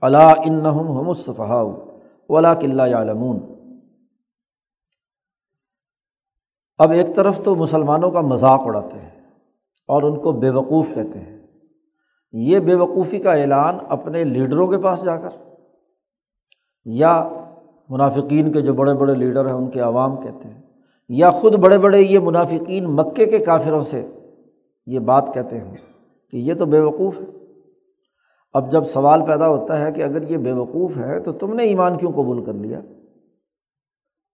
اللہ 0.00 0.32
ان 0.46 0.66
منافقین 17.88 18.52
کے 18.52 18.60
جو 18.60 18.74
بڑے 18.74 18.94
بڑے 18.94 19.14
لیڈر 19.14 19.46
ہیں 19.46 19.54
ان 19.54 19.70
کے 19.70 19.80
عوام 19.80 20.16
کہتے 20.16 20.48
ہیں، 20.48 20.62
یا 21.08 21.30
خود 21.30 21.54
بڑے 21.54 21.78
بڑے 21.78 22.00
یہ 22.00 22.18
منافقین 22.18 22.84
مکے 22.84 23.26
کے 23.26 23.38
کافروں 23.38 23.82
سے 23.82 24.06
یہ 24.86 24.98
بات 24.98 25.34
کہتے 25.34 25.60
ہیں 25.60 25.74
کہ 26.30 26.36
یہ 26.36 26.54
تو 26.54 26.66
بے 26.66 26.80
وقوف 26.80 27.20
ہے۔ 27.20 27.26
اب 28.52 28.72
جب 28.72 28.84
سوال 28.84 29.24
پیدا 29.26 29.48
ہوتا 29.48 29.80
ہے 29.80 29.92
کہ 29.92 30.02
اگر 30.02 30.30
یہ 30.30 30.36
بے 30.36 30.52
وقوف 30.52 30.96
ہے 30.96 31.20
تو 31.20 31.32
تم 31.32 31.54
نے 31.54 31.62
ایمان 31.62 31.98
کیوں 31.98 32.12
قبول 32.12 32.44
کر 32.44 32.52
لیا؟ 32.52 32.80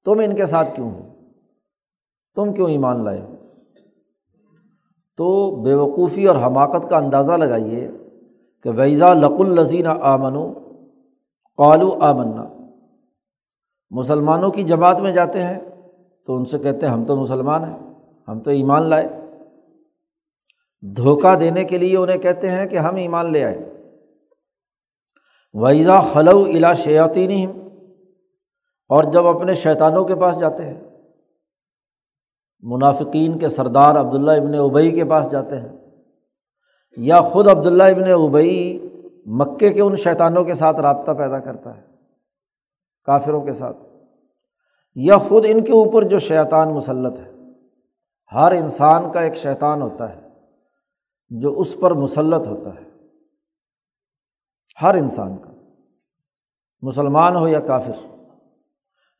تم 0.05 0.19
ان 0.19 0.35
کے 0.37 0.47
ساتھ 0.47 0.75
کیوں 0.77 0.91
ہو؟ 0.91 1.01
تم 2.35 2.53
کیوں 2.53 2.71
ایمان 2.71 3.05
لائے 3.05 3.21
ہو؟ 3.21 3.37
تو 5.17 5.57
بے 5.57 5.75
وقوفی 5.75 6.27
اور 6.27 6.37
حماقت 6.37 6.91
کا 6.91 6.97
اندازہ 6.97 7.33
لگائیے 7.33 7.91
کہ 8.63 8.71
ویزا 8.71 9.15
لق 9.15 9.41
الزین 9.41 9.87
آمن 9.87 10.53
قالو 11.57 11.99
آمنا۔ 12.01 12.62
مسلمانوں 13.93 14.51
کی 14.51 14.63
جماعت 14.63 15.01
میں 15.01 15.13
جاتے 15.13 15.43
ہیں 15.43 15.61
تو 16.27 16.37
ان 16.37 16.45
سے 16.45 16.59
کہتے 16.59 16.87
ہیں، 16.87 16.93
ہم 16.93 17.05
تو 17.05 17.17
مسلمان 17.17 17.65
ہیں، 17.65 17.79
ہم 18.29 18.41
تو 18.41 18.51
ایمان 18.51 18.83
لائے۔ 18.83 19.09
دھوکہ 20.81 21.37
دینے 21.37 21.65
کے 21.65 21.79
لیے 21.79 21.97
انہیں 21.97 22.19
کہتے 22.19 22.51
ہیں 22.51 22.67
کہ 22.67 22.79
ہم 22.79 22.97
ایمان 22.97 23.33
لے 23.33 23.45
آئے۔ 23.45 23.59
ویزا 25.55 26.01
خلو 26.01 26.43
الا 26.43 26.73
شیاتی 26.73 27.47
اور 28.89 29.05
جب 29.05 29.27
اپنے 29.27 29.55
شیطانوں 29.55 30.05
کے 30.05 30.15
پاس 30.15 30.41
جاتے 30.41 30.65
ہیں۔ 30.67 30.81
منافقین 32.61 33.39
کے 33.39 33.49
سردار 33.49 33.95
عبداللہ 33.95 34.31
ابن 34.31 34.55
ابئی 34.55 34.91
کے 34.91 35.05
پاس 35.05 35.31
جاتے 35.31 35.57
ہیں۔ 35.57 35.77
یا 36.97 37.21
خود 37.21 37.49
عبداللہ 37.49 37.83
ابن 37.83 38.03
ابئی 38.03 38.89
مکے 39.27 39.73
کے 39.73 39.81
ان 39.81 39.97
شیطانوں 39.97 40.45
کے 40.45 40.55
ساتھ 40.55 40.81
رابطہ 40.81 41.13
پیدا 41.13 41.39
کرتا 41.39 41.77
ہے۔ 41.77 41.92
کافروں 43.05 43.41
کے 43.41 43.53
ساتھ، 43.53 43.77
یا 44.97 45.17
خود 45.19 45.45
ان 45.49 45.65
کے 45.65 45.73
اوپر 45.73 46.03
جو 46.03 46.19
شیطان 46.19 46.75
مسلط 46.75 47.19
ہے۔ 47.21 47.31
ہر 48.33 48.53
انسان 48.53 49.11
کا 49.13 49.21
ایک 49.21 49.35
شیطان 49.35 49.83
ہوتا 49.83 50.17
ہے 50.17 50.21
جو 51.31 51.59
اس 51.61 51.77
پر 51.81 51.95
مسلط 51.95 52.47
ہوتا 52.49 52.71
ہے۔ 52.71 52.85
ہر 54.83 54.95
انسان 54.95 55.37
کا، 55.37 55.51
مسلمان 56.83 57.37
ہو 57.37 57.49
یا 57.49 57.61
کافر، 57.61 57.97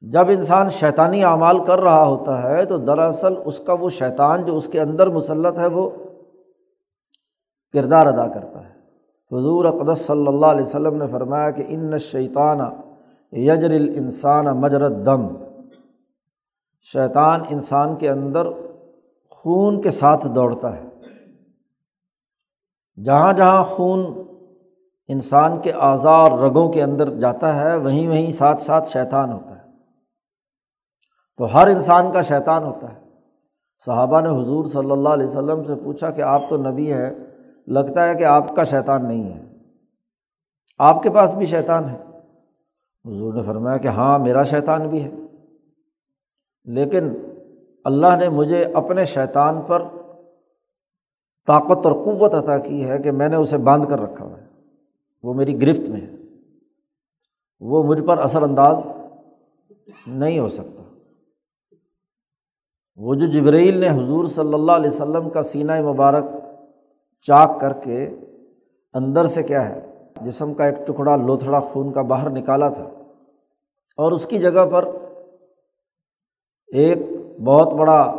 جب 0.03 0.29
انسان 0.29 0.69
شیطانی 0.69 1.25
اعمال 1.25 1.65
کر 1.65 1.81
رہا 1.81 2.05
ہوتا 2.07 2.43
ہے 2.43 2.65
تو 2.65 2.77
دراصل 2.77 3.35
اس 3.45 3.59
کا 3.59 3.73
وہ 3.73 3.91
شیطان 3.91 4.45
جو 4.45 4.57
اس 4.57 4.67
کے 4.67 4.81
اندر 4.81 5.09
مسلط 5.09 5.59
ہے 5.59 5.67
وہ 5.67 5.91
کردار 7.75 8.07
ادا 8.07 8.27
کرتا 8.27 8.65
ہے۔ 8.65 8.73
حضور 9.31 9.65
اقدس 9.65 10.01
صلی 10.01 10.27
اللہ 10.27 10.47
علیہ 10.47 10.63
وسلم 10.63 10.97
نے 10.97 11.07
فرمایا 11.07 11.51
کہ 11.51 11.65
ان 11.69 11.99
شیطان 11.99 12.61
یجر 13.33 13.71
الانسان 13.71 14.45
مجرت 14.45 14.93
دم 15.07 15.27
شیطان 16.93 17.41
انسان 17.49 17.97
کے 17.97 18.11
اندر 18.11 18.47
خون 19.31 19.81
کے 19.81 19.91
ساتھ 19.91 20.27
دوڑتا 20.27 20.77
ہے۔ 20.77 20.89
جہاں 23.05 23.33
جہاں 23.33 23.65
خون 23.65 24.23
انسان 25.09 25.61
کے 25.61 25.73
اعضاء 25.73 26.11
اور 26.11 26.39
رگوں 26.39 26.73
کے 26.73 26.83
اندر 26.83 27.19
جاتا 27.19 27.55
ہے، 27.57 27.77
وہیں 27.77 28.09
وہیں 28.09 28.31
ساتھ 28.31 28.63
ساتھ 28.63 28.89
شیطان 28.89 29.33
ہوتا 29.33 29.59
ہے۔ 29.59 29.71
تو 31.37 31.55
ہر 31.55 31.67
انسان 31.67 32.13
کا 32.13 32.23
شیطان 32.23 32.65
ہوتا 32.65 32.95
ہے۔ 32.95 33.01
صحابہ 33.87 34.21
نے 34.21 34.29
حضور 34.29 34.65
صلی 34.65 34.91
اللہ 34.91 35.09
علیہ 35.09 35.27
وسلم 35.27 35.65
سے 35.65 35.75
پوچھا 35.85 36.11
کہ 36.11 36.23
آپ 36.23 36.43
تو 36.51 36.57
نبی 36.57 36.93
ہے 36.93 37.11
لگتا 37.67 38.09
ہے 38.09 38.15
کہ 38.15 38.25
آپ 38.25 38.57
کا 38.57 38.65
شیطان 38.65 39.09
نہیں 39.09 39.35
ہے۔ 39.35 39.45
آپ 40.79 41.03
کے 41.03 41.11
پاس 41.11 41.35
بھی 41.35 41.47
شیطان 41.47 41.89
ہے۔ 41.89 42.12
حضور 43.05 43.35
نے 43.35 43.43
فرمایا 43.43 43.77
کہ 43.77 43.89
ہاں 43.89 44.19
میرا 44.19 44.43
شیطان 44.43 44.89
بھی 44.89 45.05
ہے۔ 45.05 45.11
لیکن 46.65 47.09
اللہ 47.85 48.17
نے 48.17 48.29
مجھے 48.29 48.65
اپنے 48.65 49.05
شیطان 49.05 49.63
پر 49.63 49.83
طاقت 51.47 51.87
اور 51.87 51.93
قوت 51.93 52.35
عطا 52.35 52.59
کی 52.59 52.89
ہے 52.89 52.99
کہ 52.99 53.11
میں 53.11 53.29
نے 53.29 53.37
اسے 53.37 53.59
باندھ 53.59 53.89
کر 53.91 54.01
رکھا 54.01 54.25
ہوا 54.25 54.39
ہے۔ 54.39 54.47
وہ 55.23 55.35
میری 55.35 55.63
گرفت 55.63 55.89
میں 55.89 56.01
ہے۔ 56.01 56.17
وہ 57.61 57.83
مجھ 57.83 58.03
پر 58.03 58.19
اثر 58.19 58.43
انداز 58.43 58.87
نہیں 60.07 60.39
ہو 60.39 60.49
سکتا۔ 60.49 60.83
وہ 62.97 63.15
جو 63.15 63.27
جبرائیل 63.27 63.77
نے 63.77 63.89
حضور 63.89 64.25
صلی 64.25 64.55
اللہ 64.55 64.73
علیہ 64.73 64.91
وسلم 64.91 65.31
کا 65.31 65.43
سینہ 65.43 65.83
مبارک 65.83 66.25
چاک 67.23 67.61
کر 67.61 67.73
کے 67.73 68.11
اندر 68.95 69.27
سے 69.27 69.43
کیا 69.43 69.69
ہے 69.69 69.92
جسم 70.25 70.55
کا 70.55 70.65
ایک 70.65 70.87
ٹکڑا 70.87 71.17
لوتھڑا 71.17 71.61
خون 71.61 71.93
کا 71.93 72.03
باہر 72.03 72.31
نکالا 72.31 72.69
تھا 72.69 72.91
اور 73.97 74.13
اس 74.13 74.27
کی 74.27 74.39
جگہ 74.39 74.67
پر 74.73 74.89
ایک 76.67 76.99
بہت 77.45 77.73
بڑا 77.73 78.17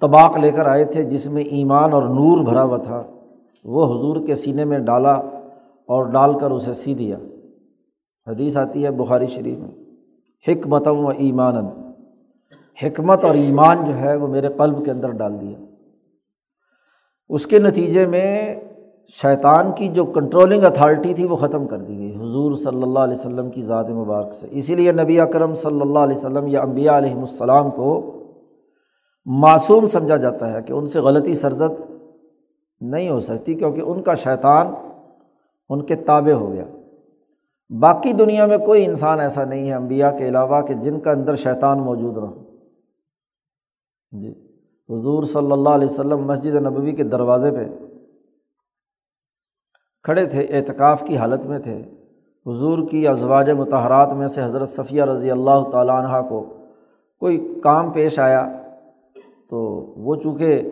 طباق 0.00 0.36
لے 0.36 0.50
کر 0.50 0.66
آئے 0.66 0.84
تھے 0.84 1.04
جس 1.04 1.26
میں 1.26 1.42
ایمان 1.42 1.92
اور 1.92 2.02
نور 2.02 2.44
بھرا 2.44 2.62
ہوا 2.62 2.76
تھا۔ 2.76 3.02
وہ 3.64 3.84
حضور 3.84 4.26
کے 4.26 4.34
سینے 4.34 4.64
میں 4.64 4.78
ڈالا 4.78 5.12
اور 5.86 6.04
ڈال 6.04 6.38
کر 6.38 6.50
اسے 6.50 6.74
سی 6.74 6.94
دیا۔ 6.94 7.16
حدیث 8.26 8.56
آتی 8.56 8.84
ہے 8.84 8.90
بخاری 8.90 9.26
شریف 9.26 9.58
میں۔ 9.58 9.70
حکمت 10.48 10.86
و 10.86 11.08
ایمان 11.08 11.54
حکمت 12.82 13.24
اور 13.24 13.34
ایمان 13.34 13.84
جو 13.84 13.94
ہے 13.94 14.16
وہ 14.16 14.26
میرے 14.26 14.48
قلب 14.48 14.84
کے 14.84 14.90
اندر 14.90 15.10
ڈال 15.10 15.40
دیا۔ 15.40 15.58
اس 17.28 17.46
کے 17.46 17.58
نتیجے 17.58 18.06
میں 18.06 18.60
شیطان 19.12 19.72
کی 19.72 19.88
جو 19.88 20.04
کنٹرولنگ 20.04 20.64
اتھارٹی 20.64 21.14
تھی 21.14 21.24
وہ 21.26 21.36
ختم 21.36 21.66
کر 21.66 21.78
دی 21.78 21.98
گئی۔ 21.98 22.16
حضور 22.16 22.56
صلی 22.56 22.82
اللہ 22.82 22.98
علیہ 22.98 23.14
وسلم 23.14 23.50
کی 23.50 23.62
ذات 23.62 23.88
مبارک 23.90 24.34
سے۔ 24.34 24.46
اسی 24.50 24.74
لیے 24.74 24.92
نبی 24.92 25.20
اکرم 25.20 25.54
صلی 25.54 25.80
اللہ 25.80 25.98
علیہ 25.98 26.16
وسلم 26.16 26.46
یا 26.46 26.62
امبیا 26.62 26.98
علیہم 26.98 27.18
السلام 27.18 27.70
کو 27.70 28.16
معصوم 29.26 29.86
سمجھا 29.86 30.16
جاتا 30.16 30.52
ہے 30.52 30.62
کہ 30.62 30.72
ان 30.72 30.86
سے 30.86 31.00
غلطی 31.00 31.34
سرزد 31.34 31.80
نہیں 32.80 33.10
ہو 33.10 33.20
سکتی 33.20 33.54
کیونکہ 33.54 33.80
ان 33.80 34.02
کا 34.02 34.14
شیطان 34.14 34.66
ان 35.68 35.84
کے 35.86 35.94
تابع 35.94 36.32
ہو 36.32 36.52
گیا۔ 36.52 36.64
باقی 37.80 38.12
دنیا 38.12 38.46
میں 38.46 38.58
کوئی 38.58 38.86
انسان 38.86 39.20
ایسا 39.20 39.44
نہیں 39.44 39.68
ہے 39.68 39.74
امبیا 39.74 40.10
کے 40.10 40.28
علاوہ 40.28 40.62
کہ 40.62 40.74
جن 40.74 41.00
کا 41.00 41.10
اندر 41.10 41.34
شیطان 41.34 41.78
موجود 41.78 42.16
رہو 42.16 42.44
جی۔ 44.12 44.30
حضور 44.88 45.22
صلی 45.22 45.52
اللہ 45.52 45.68
علیہ 45.68 45.88
وسلم 45.90 46.26
مسجد 46.26 46.54
نبوی 46.54 46.92
کے 46.92 47.04
دروازے 47.04 47.50
پہ 47.50 47.89
کھڑے 50.02 50.26
تھے، 50.26 50.40
اعتکاف 50.40 51.02
کی 51.06 51.16
حالت 51.16 51.46
میں 51.46 51.58
تھے۔ 51.58 51.82
حضور 52.46 52.88
کی 52.90 53.08
ازواج 53.08 53.50
متحرات 53.50 54.12
میں 54.12 54.26
سے 54.26 54.42
حضرت 54.42 54.68
صفیہ 54.68 55.02
رضی 55.02 55.30
اللہ 55.30 55.64
تعالیٰ 55.72 56.04
عنہ 56.04 56.28
کو 56.28 56.44
کوئی 57.18 57.54
کام 57.62 57.90
پیش 57.90 58.18
آیا 58.18 58.48
تو 59.50 59.58
وہ 59.96 60.14
چونکہ 60.14 60.62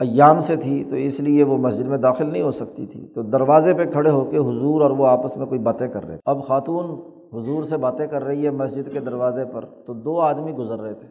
ایام 0.00 0.40
سے 0.40 0.56
تھی 0.56 0.84
تو 0.90 0.96
اس 0.96 1.20
لیے 1.20 1.44
وہ 1.44 1.58
مسجد 1.58 1.88
میں 1.88 1.98
داخل 1.98 2.32
نہیں 2.32 2.42
ہو 2.42 2.50
سکتی 2.50 2.86
تھی۔ 2.86 3.06
تو 3.14 3.22
دروازے 3.22 3.74
پہ 3.74 3.84
کھڑے 3.84 4.10
ہو 4.10 4.24
کے 4.24 4.36
حضور 4.36 4.80
اور 4.80 4.90
وہ 4.90 5.06
آپس 5.06 5.36
میں 5.36 5.46
کوئی 5.46 5.60
باتیں 5.60 5.88
کر 5.88 6.04
رہے 6.04 6.16
تھے۔ 6.16 6.20
اب 6.24 6.46
خاتون 6.46 6.90
حضور 7.32 7.62
سے 7.62 7.76
باتیں 7.76 8.06
کر 8.06 8.24
رہی 8.24 8.44
ہے 8.44 8.50
مسجد 8.50 8.92
کے 8.92 9.00
دروازے 9.00 9.44
پر 9.44 9.64
تو 9.64 9.92
دو 9.92 10.20
آدمی 10.20 10.52
گزر 10.52 10.80
رہے 10.80 10.94
تھے۔ 10.94 11.08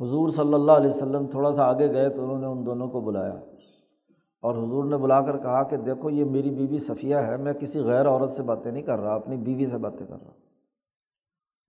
حضور 0.00 0.28
صلی 0.28 0.54
اللہ 0.54 0.72
علیہ 0.72 0.90
وسلم 0.90 1.26
تھوڑا 1.26 1.52
سا 1.52 1.64
آگے 1.64 1.92
گئے 1.92 2.08
تو 2.08 2.24
انہوں 2.24 2.38
نے 2.38 2.46
ان 2.46 2.66
دونوں 2.66 2.88
کو 2.88 3.00
بلایا۔ 3.00 3.34
اور 4.44 4.54
حضور 4.54 4.84
نے 4.84 4.96
بلا 4.96 5.20
کر 5.20 5.38
کہا 5.38 5.62
کہ 5.62 5.76
دیکھو 5.76 6.10
یہ 6.10 6.24
میری 6.24 6.50
بیوی 6.50 6.78
صفیہ 6.78 7.16
ہے، 7.16 7.36
میں 7.36 7.52
کسی 7.52 7.80
غیر 7.80 8.08
عورت 8.08 8.32
سے 8.32 8.42
باتیں 8.42 8.72
نہیں 8.72 8.82
کر 8.82 8.98
رہا، 8.98 9.14
اپنی 9.14 9.36
بیوی 9.36 9.66
سے 9.66 9.78
باتیں 9.78 10.06
کر 10.06 10.16
رہا۔ 10.22 10.30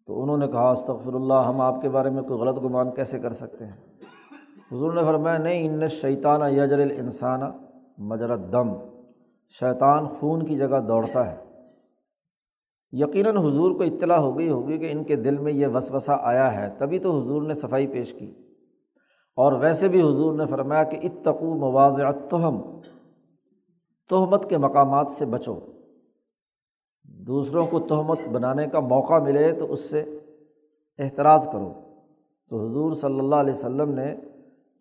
تو 0.08 0.24
انہوں 0.24 0.38
نے 0.38 0.48
کہا 0.48 0.72
استغفر 0.72 1.14
اللہ 1.14 1.34
ہم 1.34 1.62
آپ 1.62 1.82
کے 1.82 1.90
بارے 1.90 2.10
میں 2.10 2.22
کوئی 2.22 2.40
غلط 2.40 2.64
گمان 2.64 2.92
کیسے 2.92 3.20
کر 3.20 3.32
سکتے 3.32 3.66
ہیں؟ 3.66 4.04
حضور 4.72 4.94
نے 4.94 5.02
فرمایا، 5.02 5.38
نہیں، 5.38 5.68
ان 5.68 5.88
شیطان 5.88 6.42
یجر 6.52 6.80
الانسان 6.80 7.42
مجرت 7.98 8.40
دم 8.52 8.74
شیطان 9.60 10.08
خون 10.08 10.46
کی 10.46 10.56
جگہ 10.56 10.80
دوڑتا 10.88 11.32
ہے۔ 11.32 11.38
یقیناً 12.92 13.38
حضور 13.38 13.72
کو 13.72 13.84
اطلاع 13.84 14.18
ہو 14.18 14.38
گئی 14.38 14.50
ہوگی 14.50 14.78
کہ 14.78 14.92
ان 14.92 15.04
کے 15.04 15.16
دل 15.16 15.38
میں 15.38 15.54
یہ 15.54 15.68
وسوسہ 15.68 16.12
آیا 16.22 16.62
ہے۔ 16.62 16.70
تبھی 16.78 17.00
تو 17.00 17.20
حضور 17.20 17.42
نے 17.42 17.54
صفائی 17.54 17.88
پیش 17.88 18.14
کی۔ 18.14 18.45
اور 19.36 19.54
ویسے 19.54 19.88
بھی 19.88 20.02
حضور 20.02 20.34
نے 20.34 20.46
فرمایا 20.46 20.84
کہ 20.84 21.00
اتقو 21.04 21.56
مواضع 21.56 22.12
تہم 22.30 22.82
تہمت 24.10 24.50
کے 24.50 24.58
مقامات 24.58 25.12
سے 25.12 25.26
بچو۔ 25.26 25.56
دوسروں 27.04 27.68
کو 27.68 27.80
تہمت 27.80 28.20
بنانے 28.32 28.68
کا 28.68 28.80
موقع 28.80 29.20
ملے 29.20 29.54
تو 29.54 29.74
اس 29.74 29.80
سے 29.90 30.20
احتراض 31.00 31.48
کرو۔ 31.52 31.74
تو 32.50 32.70
حضور 32.70 32.96
صلی 32.96 33.20
اللہ 33.20 33.36
علیہ 33.36 33.54
وسلم 33.54 33.90
نے، 33.90 34.16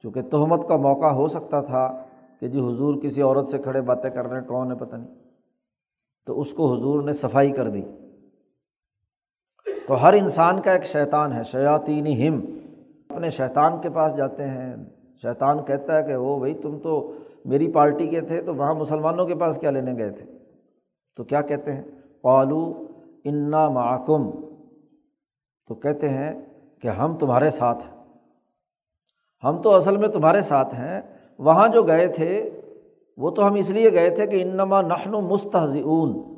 چونکہ 0.03 0.23
تہمت 0.23 0.69
کا 0.69 0.77
موقع 0.77 1.07
ہو 1.07 1.29
سکتا 1.29 1.61
تھا 1.61 2.05
کہ 2.40 2.49
جی 2.49 2.61
حضور 2.61 2.95
کسی 2.95 3.23
عورت 3.23 3.49
سے 3.49 3.59
کھڑے 3.59 3.81
باتیں 3.81 4.11
کر 4.11 4.27
رہے 4.27 4.40
ہیں، 4.40 4.49
کون 4.49 4.71
ہے 4.71 4.77
پتہ 4.77 4.97
نہیں۔ 4.97 5.14
تو 6.27 6.40
اس 6.40 6.55
کو 6.55 6.75
حضور 6.75 7.03
نے 7.03 7.12
صفائی 7.12 7.51
کر 7.51 7.69
دی۔ 7.69 7.83
تو 9.87 10.03
ہر 10.03 10.12
انسان 10.12 10.61
کا 10.61 10.73
ایک 10.73 10.85
شیطان 10.85 11.33
ہے 11.33 11.43
شیاطین 11.43 12.07
ہم 12.07 12.40
اپنے 13.25 13.37
شیطان 13.37 13.81
کے 13.81 13.91
پاس 13.91 14.17
جاتے 14.17 14.47
ہیں۔ 14.47 14.77
شیطان 15.23 15.65
کہتا 15.65 15.97
ہے 15.97 16.03
کہ 16.03 16.17
وہ 16.17 16.39
بھائی 16.39 16.55
تم 16.55 16.79
تو 16.79 17.13
میری 17.45 17.73
پارٹی 17.73 18.07
کے 18.07 18.21
تھے 18.21 18.43
تو 18.43 18.55
وہاں 18.55 18.75
مسلمانوں 18.75 19.27
کے 19.27 19.35
پاس 19.35 19.59
کیا 19.59 19.71
لینے 19.71 19.93
گئے 19.99 20.11
تھے؟ 20.11 20.25
تو 21.17 21.25
کیا 21.25 21.43
کہتے 21.43 21.73
ہیں؟ 21.73 21.83
پالو 22.23 22.87
انا 23.25 23.69
معکم۔ 23.69 24.31
تو 25.69 25.75
کہتے 25.75 26.09
ہیں 26.09 26.47
کہ 26.81 26.89
ہم 26.89 27.17
تمہارے 27.17 27.51
ساتھ 27.51 27.85
ہیں۔ 27.85 28.05
ہم 29.45 29.63
تو 29.63 29.71
اصل 29.71 29.97
میں 29.97 30.09
تمہارے 30.09 30.41
ساتھ 30.41 30.75
ہیں۔ 30.75 31.03
وہاں 31.39 31.69
جو 31.69 31.83
گئے 31.83 32.07
تھے، 32.07 32.61
وہ 33.17 33.31
تو 33.31 33.47
ہم 33.47 33.55
اس 33.55 33.71
لیے 33.71 33.93
گئے 33.93 34.11
تھے 34.11 34.27
کہ 34.27 34.43
انما 34.43 34.83
نخن 34.83 35.15
و 35.15 35.21
مستحضون 35.21 36.35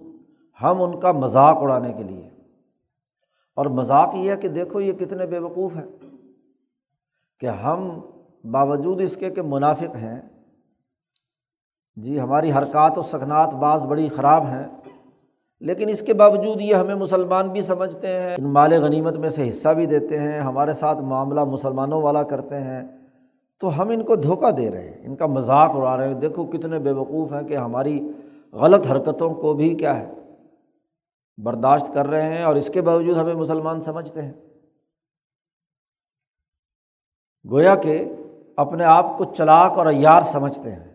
ہم 0.62 0.82
ان 0.82 1.00
کا 1.00 1.12
مذاق 1.12 1.56
اڑانے 1.60 1.92
کے 1.92 2.02
لیے۔ 2.02 2.30
اور 3.56 3.66
مذاق 3.66 4.14
یہ 4.14 4.30
ہے 4.30 4.36
کہ 4.36 4.48
دیکھو 4.48 4.80
یہ 4.80 4.92
کتنے 4.92 5.26
بے 5.26 5.38
وقوف 5.38 5.76
ہیں۔ 5.76 6.05
کہ 7.40 7.46
ہم 7.46 7.88
باوجود 8.44 9.00
اس 9.00 9.16
کے 9.16 9.30
کہ 9.30 9.42
منافق 9.42 9.96
ہیں 9.96 10.20
جی 11.96 12.18
ہماری 12.20 12.52
حرکات 12.52 12.98
و 12.98 13.02
سکنات 13.02 13.54
بعض 13.54 13.84
بڑی 13.84 14.08
خراب 14.08 14.46
ہیں، 14.46 14.64
لیکن 15.62 15.88
اس 15.88 16.00
کے 16.02 16.14
باوجود 16.14 16.60
یہ 16.60 16.74
ہمیں 16.74 16.94
مسلمان 16.94 17.48
بھی 17.48 17.62
سمجھتے 17.62 18.08
ہیں، 18.08 18.34
ان 18.34 18.52
مال 18.52 18.72
غنیمت 18.82 19.16
میں 19.16 19.30
سے 19.30 19.48
حصہ 19.48 19.68
بھی 19.68 19.86
دیتے 19.86 20.18
ہیں، 20.20 20.40
ہمارے 20.40 20.74
ساتھ 20.74 21.00
معاملہ 21.02 21.44
مسلمانوں 21.44 22.00
والا 22.02 22.22
کرتے 22.22 22.60
ہیں، 22.60 22.82
تو 23.62 23.80
ہم 23.80 23.88
ان 23.88 24.04
کو 24.04 24.16
دھوکہ 24.16 24.50
دے 24.50 24.70
رہے 24.70 24.88
ہیں، 24.88 25.06
ان 25.06 25.16
کا 25.16 25.26
مذاق 25.26 25.76
اڑا 25.76 25.96
رہے 25.96 26.08
ہیں، 26.08 26.14
دیکھو 26.14 26.44
کتنے 26.44 26.78
بے 26.78 26.92
وقوف 26.92 27.32
ہیں 27.32 27.42
کہ 27.42 27.56
ہماری 27.56 27.98
غلط 28.52 28.86
حرکتوں 28.90 29.30
کو 29.34 29.54
بھی 29.54 29.74
کیا 29.74 29.98
ہے 30.00 30.12
برداشت 31.38 31.94
کر 31.94 32.06
رہے 32.06 32.36
ہیں 32.36 32.42
اور 32.42 32.56
اس 32.56 32.70
کے 32.74 32.82
باوجود 32.82 33.16
ہمیں 33.16 33.34
مسلمان 33.34 33.80
سمجھتے 33.80 34.22
ہیں۔ 34.22 34.32
گویا 37.50 37.74
کہ 37.74 38.04
اپنے 38.56 38.84
آپ 38.84 39.16
کو 39.18 39.24
چلاک 39.24 39.78
اور 39.78 39.86
عیار 39.86 40.22
سمجھتے 40.22 40.70
ہیں۔ 40.72 40.88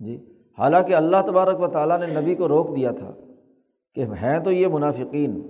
جی 0.00 0.16
حالانکہ 0.58 0.94
اللہ 0.94 1.16
تبارک 1.26 1.60
و 1.60 1.66
تعالیٰ 1.66 1.98
نے 1.98 2.06
نبی 2.20 2.34
کو 2.34 2.48
روک 2.48 2.76
دیا 2.76 2.90
تھا 2.90 3.12
کہ 3.96 4.04
ہیں 4.22 4.38
تو 4.38 4.50
یہ 4.50 4.66
منافقین، 4.68 5.40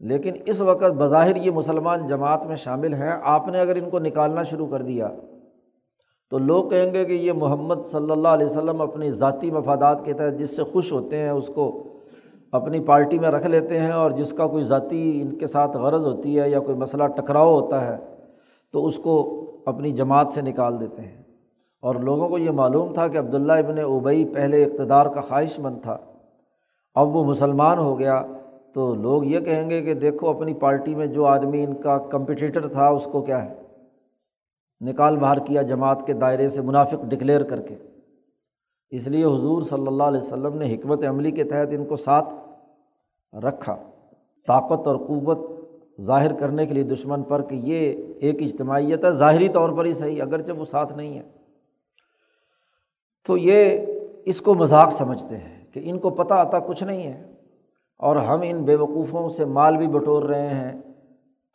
لیکن 0.00 0.32
اس 0.46 0.60
وقت 0.60 0.82
بظاہر 0.82 1.36
یہ 1.36 1.50
مسلمان 1.50 2.06
جماعت 2.06 2.46
میں 2.46 2.56
شامل 2.56 2.94
ہیں۔ 2.94 3.12
آپ 3.22 3.48
نے 3.48 3.60
اگر 3.60 3.76
ان 3.76 3.90
کو 3.90 3.98
نکالنا 3.98 4.42
شروع 4.42 4.66
کر 4.66 4.82
دیا 4.82 5.08
تو 6.32 6.38
لوگ 6.38 6.68
کہیں 6.70 6.94
گے 6.94 7.04
کہ 7.04 7.12
یہ 7.12 7.32
محمد 7.32 7.86
صلی 7.92 8.10
اللہ 8.10 8.28
علیہ 8.28 8.46
وسلم 8.46 8.80
اپنی 8.80 9.10
ذاتی 9.12 9.50
مفادات 9.50 10.04
کے 10.04 10.12
تحت 10.12 10.38
جس 10.38 10.56
سے 10.56 10.64
خوش 10.64 10.92
ہوتے 10.92 11.18
ہیں 11.18 11.30
اس 11.30 11.50
کو 11.54 11.94
اپنی 12.52 12.80
پارٹی 12.80 13.18
میں 13.18 13.30
رکھ 13.30 13.46
لیتے 13.46 13.80
ہیں 13.80 13.92
اور 13.92 14.10
جس 14.10 14.32
کا 14.32 14.46
کوئی 14.46 14.64
ذاتی 14.64 15.22
ان 15.22 15.38
کے 15.38 15.46
ساتھ 15.46 15.76
غرض 15.76 16.04
ہوتی 16.04 16.38
ہے 16.40 16.50
یا 16.50 16.60
کوئی 16.60 16.76
مسئلہ 16.76 17.04
ٹکراؤ 17.04 17.60
ہوتا 17.60 17.86
ہے۔ 17.86 18.17
تو 18.72 18.86
اس 18.86 18.96
کو 18.96 19.44
اپنی 19.66 19.90
جماعت 19.90 20.30
سے 20.30 20.40
نکال 20.42 20.80
دیتے 20.80 21.02
ہیں۔ 21.02 21.22
اور 21.82 21.94
لوگوں 21.94 22.28
کو 22.28 22.38
یہ 22.38 22.50
معلوم 22.50 22.94
تھا 22.94 23.08
کہ 23.08 23.18
عبداللہ 23.18 23.52
ابن 23.52 23.78
اوبئی 23.78 24.24
پہلے 24.24 24.64
اقتدار 24.64 25.06
کا 25.06 25.20
خواہش 25.20 25.58
مند 25.58 25.82
تھا۔ 25.82 25.98
اب 26.94 27.16
وہ 27.16 27.24
مسلمان 27.24 27.78
ہو 27.78 27.98
گیا 27.98 28.26
تو 28.74 28.94
لوگ 28.94 29.24
یہ 29.24 29.40
کہیں 29.40 29.70
گے 29.70 29.82
کہ 29.82 29.94
دیکھو 29.94 30.30
اپنی 30.30 30.54
پارٹی 30.54 30.94
میں 30.94 31.06
جو 31.06 31.26
آدمی 31.26 31.64
ان 31.64 31.74
کا 31.74 31.98
کمپٹیٹر 31.98 32.68
تھا 32.68 32.88
اس 32.88 33.08
کو 33.12 33.22
کیا 33.22 33.44
ہے؟ 33.44 33.54
نکال 34.80 35.16
باہر 35.16 35.38
کیا 35.38 35.62
جماعت 35.62 36.06
کے 36.06 36.12
دائرے 36.12 36.48
سے 36.48 36.62
منافق 36.62 37.04
ڈکلیئر 37.04 37.42
کر 37.42 37.60
کے۔ 37.60 37.74
اس 38.90 39.06
لیے 39.06 39.24
حضور 39.24 39.62
صلی 39.62 39.86
اللہ 39.86 40.02
علیہ 40.02 40.20
وسلم 40.20 40.56
نے 40.56 40.74
حکمت 40.74 41.04
عملی 41.08 41.30
کے 41.30 41.44
تحت 41.44 41.68
ان 41.70 41.84
کو 41.84 41.96
ساتھ 41.96 42.28
رکھا۔ 43.36 43.76
طاقت 44.46 44.86
اور 44.86 44.96
قوت 44.96 45.57
ظاہر 46.00 46.32
کرنے 46.32 46.66
کے 46.66 46.74
لیے 46.74 46.82
دشمن 46.82 47.22
پر 47.22 47.42
کہ 47.42 47.54
یہ 47.54 47.94
ایک 48.20 48.42
اجتماعیت 48.42 49.04
ہے، 49.04 49.10
ظاہری 49.10 49.48
طور 49.48 49.70
پر 49.70 49.84
ہی 49.84 49.94
صحیح، 49.94 50.22
اگرچہ 50.22 50.52
وہ 50.52 50.64
ساتھ 50.64 50.96
نہیں 50.96 51.18
ہے۔ 51.18 51.22
تو 53.26 53.36
یہ 53.36 53.86
اس 54.24 54.40
کو 54.40 54.54
مذاق 54.54 54.92
سمجھتے 54.92 55.36
ہیں 55.36 55.66
کہ 55.72 55.80
ان 55.84 55.98
کو 55.98 56.10
پتہ 56.10 56.34
آتا 56.34 56.58
کچھ 56.58 56.84
نہیں 56.84 57.02
ہے 57.02 57.32
اور 57.98 58.16
ہم 58.16 58.40
ان 58.44 58.62
بے 58.62 58.74
وقوفوں 58.74 59.28
سے 59.28 59.44
مال 59.44 59.76
بھی 59.76 59.86
بٹور 59.86 60.22
رہے 60.22 60.48
ہیں۔ 60.48 60.72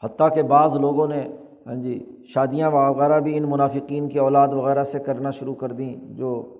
حتیٰ 0.03 0.35
کہ 0.35 0.41
بعض 0.41 0.75
لوگوں 0.75 1.07
نے 1.07 1.27
ہاں 1.67 1.75
جی 1.75 2.21
شادیاں 2.23 2.71
وغیرہ 2.71 3.19
بھی 3.19 3.37
ان 3.37 3.43
منافقین 3.43 4.09
کی 4.09 4.19
اولاد 4.19 4.47
وغیرہ 4.47 4.83
سے 4.83 4.99
کرنا 4.99 5.31
شروع 5.31 5.55
کر 5.55 5.71
دیں۔ 5.71 5.95
جو 5.95 6.55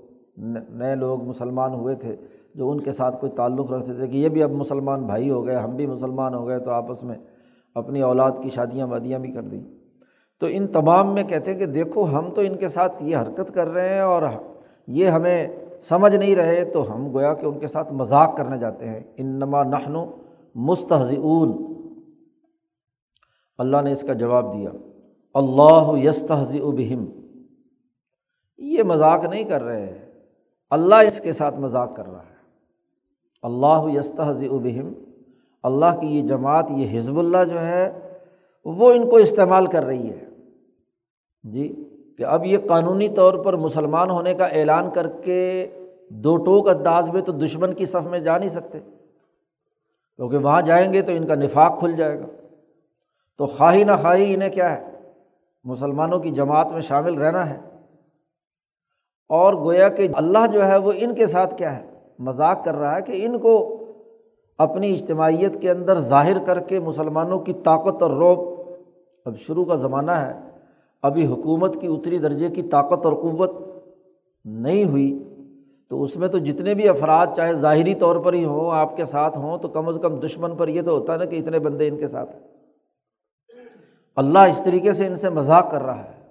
نئے 0.69 0.95
لوگ 0.95 1.23
مسلمان 1.23 1.73
ہوئے 1.73 1.95
تھے، 1.95 2.15
جو 2.55 2.71
ان 2.71 2.79
کے 2.81 2.91
ساتھ 2.91 3.19
کوئی 3.19 3.31
تعلق 3.31 3.71
رکھتے 3.71 3.93
تھے 3.93 4.07
کہ 4.07 4.17
یہ 4.17 4.29
بھی 4.29 4.43
اب 4.43 4.51
مسلمان 4.51 5.05
بھائی 5.05 5.29
ہو 5.29 5.45
گئے، 5.45 5.55
ہم 5.55 5.75
بھی 5.75 5.85
مسلمان 5.85 6.33
ہو 6.33 6.47
گئے 6.47 6.59
تو 6.59 6.71
آپس 6.71 7.03
میں 7.03 7.15
اپنی 7.75 8.01
اولاد 8.01 8.31
کی 8.43 8.49
شادیاں 8.49 8.87
وادیاں 8.87 9.19
بھی 9.19 9.31
کر 9.31 9.41
دیں 9.41 9.63
تو 10.39 10.47
ان 10.49 10.67
تمام 10.67 11.13
میں 11.13 11.23
کہتے 11.23 11.51
ہیں 11.51 11.59
کہ 11.59 11.65
دیکھو، 11.65 12.05
ہم 12.05 12.29
تو 12.33 12.41
ان 12.41 12.55
کے 12.55 12.67
ساتھ 12.67 13.03
یہ 13.03 13.17
حرکت 13.17 13.53
کر 13.53 13.67
رہے 13.67 13.93
ہیں 13.93 14.01
اور 14.01 14.23
یہ 14.87 15.07
ہمیں 15.07 15.47
سمجھ 15.81 16.15
نہیں 16.15 16.35
رہے، 16.35 16.65
تو 16.65 16.95
ہم 16.95 17.13
گویا 17.13 17.33
کہ 17.33 17.45
ان 17.45 17.59
کے 17.59 17.67
ساتھ 17.67 17.93
مذاق 17.93 18.37
کرنے 18.37 18.57
جاتے 18.57 18.89
ہیں۔ 18.89 18.99
ان 19.17 19.25
نما 19.25 19.63
نہن 19.63 19.97
مستحضون 20.55 21.73
اللہ 23.57 23.77
نے 23.83 23.91
اس 23.91 24.01
کا 24.01 24.13
جواب 24.13 24.53
دیا، 24.53 24.69
اللہ 25.33 25.97
یس 26.03 26.23
بہم۔ 26.77 27.05
یہ 28.57 28.83
مذاق 28.83 29.23
نہیں 29.23 29.43
کر 29.43 29.63
رہے، 29.63 30.11
اللہ 30.69 30.95
اس 30.95 31.21
کے 31.21 31.33
ساتھ 31.33 31.55
مذاق 31.59 31.95
کر 31.95 32.05
رہا 32.05 32.19
ہے۔ 32.19 32.33
اللہ 33.43 33.99
یستحض 33.99 34.43
بہم۔ 34.43 34.93
اللہ 35.63 35.99
کی 36.01 36.07
یہ 36.07 36.21
جماعت، 36.21 36.65
یہ 36.69 36.97
حزب 36.97 37.19
اللہ 37.19 37.43
جو 37.43 37.61
ہے، 37.61 37.99
وہ 38.65 38.93
ان 38.93 39.09
کو 39.09 39.15
استعمال 39.15 39.65
کر 39.65 39.83
رہی 39.83 40.09
ہے۔ 40.09 40.25
جی 41.43 41.89
کہ 42.17 42.23
اب 42.23 42.45
یہ 42.45 42.57
قانونی 42.67 43.09
طور 43.09 43.33
پر 43.33 43.55
مسلمان 43.55 44.09
ہونے 44.09 44.33
کا 44.33 44.45
اعلان 44.45 44.89
کر 44.89 45.07
کے 45.07 45.67
دو 46.09 46.37
ٹوک 46.37 46.69
انداز 46.69 47.09
میں 47.09 47.21
تو 47.21 47.31
دشمن 47.31 47.73
کی 47.73 47.85
صف 47.85 48.07
میں 48.07 48.19
جا 48.19 48.37
نہیں 48.37 48.49
سکتے۔ 48.49 48.79
کیونکہ 50.15 50.37
وہاں 50.37 50.61
جائیں 50.61 50.93
گے 50.93 51.01
تو 51.01 51.11
ان 51.11 51.27
کا 51.27 51.35
نفاق 51.35 51.79
کھل 51.79 51.91
جائے 51.95 52.19
گا۔ 52.19 52.25
تو 53.37 53.45
خواہی 53.45 53.83
نہ 53.83 53.91
خواہی 54.01 54.33
انہیں 54.33 54.49
کیا 54.49 54.77
ہے؟ 54.77 54.99
مسلمانوں 55.63 56.19
کی 56.19 56.29
جماعت 56.29 56.71
میں 56.71 56.81
شامل 56.81 57.13
رہنا 57.13 57.49
ہے۔ 57.49 57.59
اور 59.29 59.53
گویا 59.53 59.89
کہ 59.89 60.07
اللہ 60.13 60.47
جو 60.53 60.65
ہے 60.65 60.77
وہ 60.77 60.91
ان 60.95 61.15
کے 61.15 61.27
ساتھ 61.27 61.57
کیا 61.57 61.77
ہے؟ 61.77 61.89
مذاق 62.19 62.63
کر 62.63 62.75
رہا 62.75 62.95
ہے 62.95 63.01
کہ 63.01 63.25
ان 63.25 63.39
کو 63.39 63.82
اپنی 64.57 64.93
اجتماعیت 64.93 65.61
کے 65.61 65.71
اندر 65.71 65.99
ظاہر 65.99 66.45
کر 66.45 66.59
کے 66.59 66.79
مسلمانوں 66.79 67.39
کی 67.39 67.53
طاقت 67.53 68.01
اور 68.01 68.11
روب 68.11 68.69
اب 69.25 69.37
شروع 69.37 69.65
کا 69.65 69.75
زمانہ 69.75 70.11
ہے۔ 70.11 70.39
ابھی 71.01 71.25
حکومت 71.25 71.81
کی 71.81 71.87
اتری 71.87 72.17
درجے 72.17 72.49
کی 72.49 72.61
طاقت 72.63 73.05
اور 73.05 73.13
قوت 73.13 73.51
نہیں 74.45 74.85
ہوئی 74.85 75.23
تو 75.87 76.03
اس 76.03 76.15
میں 76.15 76.27
تو 76.27 76.37
جتنے 76.37 76.73
بھی 76.73 76.89
افراد 76.89 77.27
چاہے 77.35 77.53
ظاہری 77.53 77.95
طور 77.95 78.15
پر 78.15 78.33
ہی 78.33 78.45
ہوں، 78.45 78.71
آپ 78.71 78.97
کے 78.97 79.05
ساتھ 79.05 79.37
ہوں 79.37 79.57
تو 79.57 79.67
کم 79.67 79.87
از 79.87 79.99
کم 80.01 80.19
دشمن 80.19 80.55
پر 80.55 80.67
یہ 80.67 80.81
تو 80.81 80.91
ہوتا 80.91 81.13
ہے 81.13 81.17
نا 81.17 81.25
کہ 81.25 81.35
اتنے 81.35 81.59
بندے 81.59 81.87
ان 81.87 81.97
کے 81.97 82.07
ساتھ 82.07 82.35
ہیں۔ 82.35 82.41
اللہ 84.15 84.39
اس 84.39 84.61
طریقے 84.65 84.93
سے 84.93 85.07
ان 85.07 85.15
سے 85.15 85.29
مذاق 85.29 85.71
کر 85.71 85.81
رہا 85.81 86.03
ہے۔ 86.03 86.23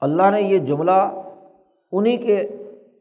اللہ 0.00 0.30
نے 0.30 0.42
یہ 0.42 0.58
جملہ 0.58 1.20
انہیں 1.92 2.16
کے 2.16 2.55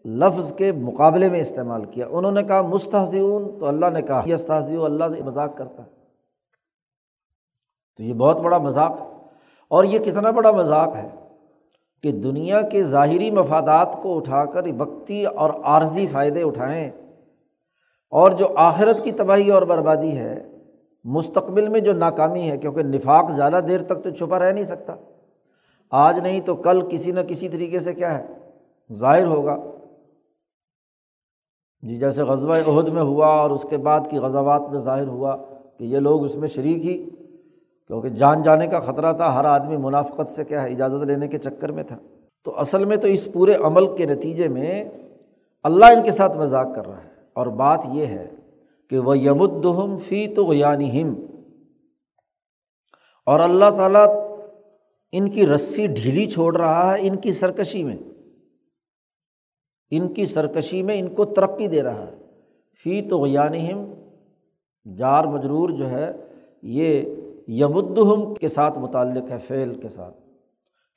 لفظ 0.06 0.54
کے 0.56 0.72
مقابلے 0.72 1.30
میں 1.30 1.40
استعمال 1.40 1.86
کیا۔ 1.86 2.08
انہوں 2.12 2.32
نے 2.32 2.44
کہا 2.44 2.62
مستحضون 2.62 3.60
تو 3.60 3.68
اللہ 3.68 3.86
نے 3.94 4.02
کہا 4.02 4.24
یستحضی 4.28 4.78
اللہ 4.78 5.04
مذاق 5.26 5.58
کرتا 5.58 5.84
ہے۔ 5.84 5.90
تو 7.98 8.04
یہ 8.04 8.14
بہت 8.14 8.40
بڑا 8.40 8.58
مذاق 8.58 8.92
ہے۔ 8.92 9.18
اور 9.68 9.84
یہ 9.84 10.00
کتنا 10.00 10.32
بڑا 10.32 10.52
مذاق 10.52 10.96
ہے 10.96 11.10
کہ 12.04 12.12
دنیا 12.12 12.62
کے 12.62 12.84
ظاہری 12.84 13.32
مفادات 13.32 13.98
کو 14.02 14.18
اٹھا 14.18 14.46
کر 14.46 14.62
وقتی 14.78 15.26
اور 15.26 15.50
عارضی 15.64 16.08
فائدے 16.08 16.44
اٹھائیں۔ 16.44 16.92
اور 18.10 18.32
جو 18.32 18.48
آخرت 18.56 19.04
کی 19.04 19.12
تباہی 19.12 19.52
اور 19.52 19.62
بربادی 19.62 20.18
ہے، 20.18 20.48
مستقبل 21.04 21.70
میں 21.70 21.80
جو 21.80 21.94
ناکامی 21.94 22.50
ہے، 22.50 22.58
کیونکہ 22.58 22.84
نفاق 22.84 23.32
زیادہ 23.32 23.60
دیر 23.68 23.82
تک 23.82 24.04
تو 24.04 24.10
چھپا 24.10 24.40
رہ 24.40 24.52
نہیں 24.52 24.64
سکتا۔ 24.64 24.96
آج 25.92 26.20
نہیں 26.20 26.42
تو 26.42 26.56
کل 26.56 26.82
کسی 26.90 27.12
نہ 27.12 27.20
کسی 27.20 27.50
طریقے 27.50 27.80
سے 27.80 27.94
کیا 27.94 28.18
ہے؟ 28.18 28.26
ظاہر 28.94 29.26
ہوگا۔ 29.26 29.58
جی 31.86 31.98
جیسے 31.98 32.22
غزوہ 32.22 32.56
عہد 32.68 32.88
میں 32.88 33.02
ہوا 33.02 33.28
اور 33.28 33.50
اس 33.50 33.66
کے 33.70 33.78
بعد 33.78 34.00
کی 34.10 34.18
غزوات 34.18 34.62
میں 34.72 34.80
ظاہر 34.80 35.08
ہوا 35.08 35.36
کہ 35.80 35.84
یہ 35.84 36.00
لوگ 36.00 36.24
اس 36.24 36.36
میں 36.36 36.48
شریک 36.48 36.78
ہی، 36.78 37.10
کیونکہ 37.88 38.10
جان 38.10 38.42
جانے 38.42 38.68
کا 38.68 38.80
خطرہ 38.80 39.14
تھا، 39.14 39.36
ہر 39.36 39.46
آدمی 39.46 39.78
منافقت 39.78 40.30
سے 40.30 40.44
کیا 40.44 40.64
ہے، 40.64 40.70
اجازت 40.70 41.04
لینے 41.04 41.28
کے 41.28 41.38
چکر 41.38 41.72
میں 41.72 41.84
تھا۔ 41.84 41.98
تو 42.44 42.60
اصل 42.60 42.86
میں 42.86 42.98
تو 42.98 43.08
اس 43.08 43.28
پورے 43.34 43.54
عمل 43.54 43.98
کے 43.98 44.06
نتیجے 44.06 44.48
میں 44.48 44.86
اللہ 45.64 45.86
ان 45.86 46.04
کے 46.04 46.12
ساتھ 46.12 46.38
مذاق 46.38 46.68
کر 46.76 46.86
رہا 46.88 46.98
ہے۔ 46.98 47.10
اور 47.34 47.48
بات 47.48 47.82
یہ 47.92 48.06
ہے 48.06 48.28
کہ 48.90 49.00
وہ 49.00 49.18
یمدہم 49.18 49.98
فی 49.98 50.28
تو 50.28 50.54
اور 53.26 53.40
اللہ 53.40 53.70
تعالیٰ 53.70 54.08
ان 55.12 55.30
کی 55.30 55.48
رسی 55.48 55.88
ڈھیلی 55.88 56.26
چھوڑ 56.26 56.58
رہا 56.58 56.94
ہے 56.94 57.08
ان 57.08 57.16
کی 57.16 57.32
سرکشی 57.32 57.84
میں۔ 57.84 57.98
ان 59.92 60.08
کی 60.08 60.26
سرکشی 60.26 60.82
میں 60.82 61.00
ان 61.00 61.08
کو 61.08 61.26
ترقی 61.26 61.68
دے 61.68 61.84
رہا 61.84 62.08
ہے۔ 62.08 62.16
فی 62.84 63.02
تو 63.02 63.24
ہم 63.24 63.94
جار 64.98 65.24
مجرور 65.24 65.70
جو 65.70 65.90
ہے، 65.90 66.12
یہ 66.62 67.02
یمدہم 67.48 68.34
کے 68.34 68.48
ساتھ 68.48 68.80
متعلق 68.80 69.32
ہے، 69.32 69.38
فعل 69.38 69.74
کے 69.76 69.90
ساتھ، 69.90 70.18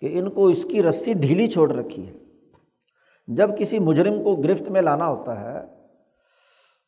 کہ 0.01 0.19
ان 0.19 0.31
کو 0.31 0.47
اس 0.47 0.65
کی 0.65 0.83
رسی 0.83 1.13
ڈھیلی 1.13 1.47
چھوڑ 1.47 1.73
رکھی 1.73 2.07
ہے۔ 2.07 2.13
جب 3.27 3.59
کسی 3.59 3.79
مجرم 3.79 4.25
کو 4.25 4.37
گرفت 4.37 4.71
میں 4.71 4.83
لانا 4.83 5.09
ہوتا 5.09 5.41
ہے، 5.41 5.61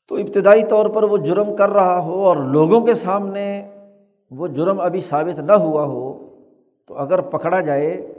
تو 0.08 0.16
ابتدائی 0.16 0.62
طور 0.68 0.86
پر 0.86 1.02
وہ 1.02 1.16
جرم 1.16 1.56
کر 1.56 1.70
رہا 1.70 1.98
ہو 1.98 2.24
اور 2.24 2.36
لوگوں 2.36 2.80
کے 2.80 2.94
سامنے 2.94 3.68
وہ 4.30 4.46
جرم 4.46 4.80
ابھی 4.80 5.00
ثابت 5.00 5.40
نہ 5.40 5.52
ہوا 5.52 5.84
ہو، 5.84 6.30
تو 6.86 6.94
اگر 6.94 7.20
پکڑا 7.20 7.60
جائے 7.60 8.12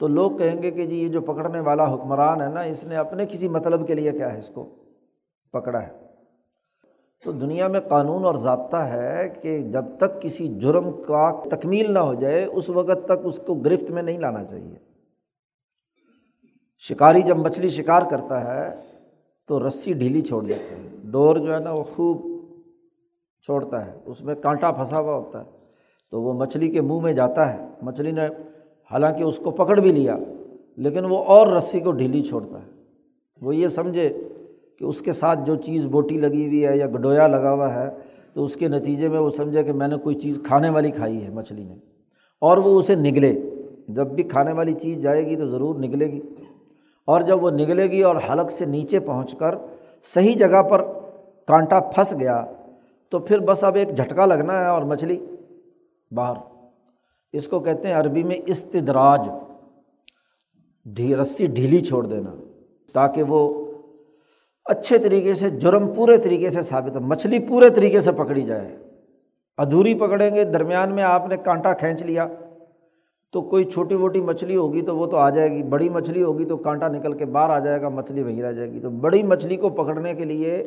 تو 0.00 0.08
لوگ 0.08 0.30
کہیں 0.30 0.62
گے 0.62 0.70
کہ 0.70 0.86
جی 0.86 0.96
یہ 0.96 1.08
جو 1.08 1.20
پکڑنے 1.20 1.60
والا 1.60 1.94
حکمران 1.94 2.40
ہے 2.40 2.46
نا، 2.46 2.60
اس 2.60 2.84
نے 2.84 2.96
اپنے 2.96 3.26
کسی 3.26 3.48
مطلب 3.48 3.86
کے 3.86 3.94
لیے 3.94 4.12
کیا 4.12 4.32
ہے، 4.32 4.38
اس 4.38 4.50
کو 4.54 4.74
پکڑا 5.52 5.82
ہے۔ 5.82 5.92
تو 7.24 7.32
دنیا 7.32 7.68
میں 7.68 7.80
قانون 7.80 8.24
اور 8.24 8.34
ضابطہ 8.34 8.76
ہے 8.76 9.28
کہ 9.42 9.58
جب 9.58 9.84
تک 9.98 10.22
کسی 10.22 10.48
جرم 10.48 11.02
کا 11.02 11.42
تکمیل 11.50 11.92
نہ 11.92 11.98
ہو 11.98 12.14
جائے، 12.14 12.44
اس 12.44 12.70
وقت 12.70 13.04
تک 13.04 13.20
اس 13.24 13.40
کو 13.46 13.54
گرفت 13.54 13.90
میں 13.90 14.02
نہیں 14.02 14.18
لانا 14.18 14.44
چاہیے۔ 14.44 14.78
شکاری 16.78 17.22
جب 17.22 17.36
مچھلی 17.36 17.70
شکار 17.70 18.02
کرتا 18.10 18.54
ہے، 18.54 18.74
تو 19.46 19.66
رسی 19.66 19.92
ڈھیلی 19.92 20.20
چھوڑ 20.20 20.42
دیتے 20.42 20.76
ہیں۔ 20.76 20.88
ڈور 21.04 21.36
جو 21.36 21.54
ہے 21.54 21.60
نا، 21.60 21.72
وہ 21.72 21.84
خوب 21.84 22.26
چھوڑتا 23.42 23.86
ہے۔ 23.86 23.98
اس 24.04 24.22
میں 24.22 24.34
کانٹا 24.34 24.70
پھنسا 24.70 25.00
ہوا 25.00 25.14
ہوتا 25.14 25.44
ہے۔ 25.44 25.50
تو 26.10 26.22
وہ 26.22 26.32
مچھلی 26.32 26.68
کے 26.68 26.80
منہ 26.80 27.00
میں 27.00 27.12
جاتا 27.12 27.54
ہے۔ 27.54 27.68
مچھلی 27.82 28.10
نے 28.10 28.22
حالانکہ 28.92 29.22
اس 29.22 29.38
کو 29.38 29.50
پکڑ 29.50 29.80
بھی 29.80 29.92
لیا، 29.92 30.16
لیکن 30.76 31.04
وہ 31.04 31.18
اور 31.18 31.46
رسی 31.46 31.80
کو 31.80 31.92
ڈھیلی 31.92 32.22
چھوڑتا 32.22 32.58
ہے۔ 32.58 32.70
وہ 33.40 33.56
یہ 33.56 33.68
سمجھے 33.68 34.18
کہ 34.78 34.84
اس 34.84 35.00
کے 35.00 35.12
ساتھ 35.12 35.38
جو 35.46 35.54
چیز 35.54 35.86
بوٹی 35.86 36.18
لگی 36.18 36.46
ہوئی 36.46 36.66
ہے 36.66 36.76
یا 36.76 36.86
گڈویا 36.86 37.26
لگا 37.26 37.52
ہوا 37.52 37.74
ہے، 37.74 37.90
تو 38.34 38.44
اس 38.44 38.56
کے 38.56 38.68
نتیجے 38.68 39.08
میں 39.08 39.18
وہ 39.18 39.30
سمجھے 39.30 39.62
کہ 39.62 39.72
میں 39.72 39.88
نے 39.88 39.96
کوئی 39.96 40.14
چیز 40.14 40.40
کھانے 40.44 40.68
والی 40.68 40.90
کھائی 40.90 41.24
ہے، 41.24 41.30
مچھلی 41.30 41.64
نے۔ 41.64 41.74
اور 42.40 42.58
وہ 42.58 42.78
اسے 42.78 42.94
نگلے، 42.94 43.40
جب 43.88 44.06
بھی 44.06 44.22
کھانے 44.22 44.52
والی 44.52 44.72
چیز 44.72 44.98
جائے 44.98 45.26
گی 45.26 45.36
تو 45.36 45.46
ضرور 45.46 45.74
نگلے 45.74 46.06
گی۔ 46.06 46.20
اور 47.06 47.20
جب 47.20 47.44
وہ 47.44 47.50
نگلے 47.50 47.90
گی 47.90 48.02
اور 48.02 48.16
حلق 48.30 48.50
سے 48.50 48.64
نیچے 48.64 49.00
پہنچ 49.00 49.34
کر 49.34 49.54
صحیح 50.14 50.34
جگہ 50.34 50.62
پر 50.62 50.82
کانٹا 51.46 51.80
پھنس 51.80 52.14
گیا، 52.20 52.44
تو 53.08 53.18
پھر 53.18 53.38
بس 53.38 53.64
اب 53.64 53.74
ایک 53.74 53.96
جھٹکا 53.96 54.26
لگنا 54.26 54.60
ہے 54.60 54.66
اور 54.66 54.82
مچھلی 54.82 55.26
باہر۔ 56.12 56.49
اس 57.32 57.48
کو 57.48 57.60
کہتے 57.60 57.88
ہیں 57.88 57.94
عربی 57.94 58.22
میں 58.22 58.36
استدراج۔ 58.46 59.28
ڈھی، 60.84 61.14
رسی 61.16 61.46
ڈھیلی 61.46 61.80
چھوڑ 61.80 62.06
دینا، 62.06 62.34
تاکہ 62.94 63.22
وہ 63.22 63.64
اچھے 64.64 64.98
طریقے 64.98 65.34
سے، 65.34 65.50
جرم 65.50 65.86
پورے 65.92 66.16
طریقے 66.16 66.50
سے 66.50 66.62
ثابت 66.62 66.96
ہو، 66.96 67.00
مچھلی 67.00 67.38
پورے 67.38 67.68
طریقے 67.70 68.00
سے 68.00 68.12
پکڑی 68.12 68.42
جائے۔ 68.42 68.76
ادھوری 69.58 69.94
پکڑیں 69.94 70.34
گے، 70.34 70.44
درمیان 70.44 70.94
میں 70.94 71.02
آپ 71.02 71.28
نے 71.28 71.36
کانٹا 71.36 71.72
کھینچ 71.72 72.02
لیا، 72.02 72.26
تو 73.32 73.42
کوئی 73.42 73.64
چھوٹی 73.64 73.96
موٹی 73.96 74.20
مچھلی 74.20 74.56
ہوگی 74.56 74.82
تو 74.82 74.96
وہ 74.96 75.06
تو 75.06 75.16
آ 75.16 75.30
جائے 75.30 75.50
گی، 75.50 75.62
بڑی 75.62 75.88
مچھلی 75.88 76.22
ہوگی 76.22 76.44
تو 76.44 76.56
کانٹا 76.56 76.88
نکل 76.88 77.12
کے 77.12 77.24
باہر 77.24 77.50
آ 77.50 77.58
جائے 77.58 77.80
گا، 77.80 77.88
مچھلی 77.88 78.22
وہیں 78.22 78.42
رہ 78.42 78.52
جائے 78.52 78.70
گی۔ 78.72 78.80
تو 78.80 78.90
بڑی 78.90 79.22
مچھلی 79.22 79.56
کو 79.56 79.68
پکڑنے 79.68 80.14
کے 80.14 80.24
لیے 80.24 80.64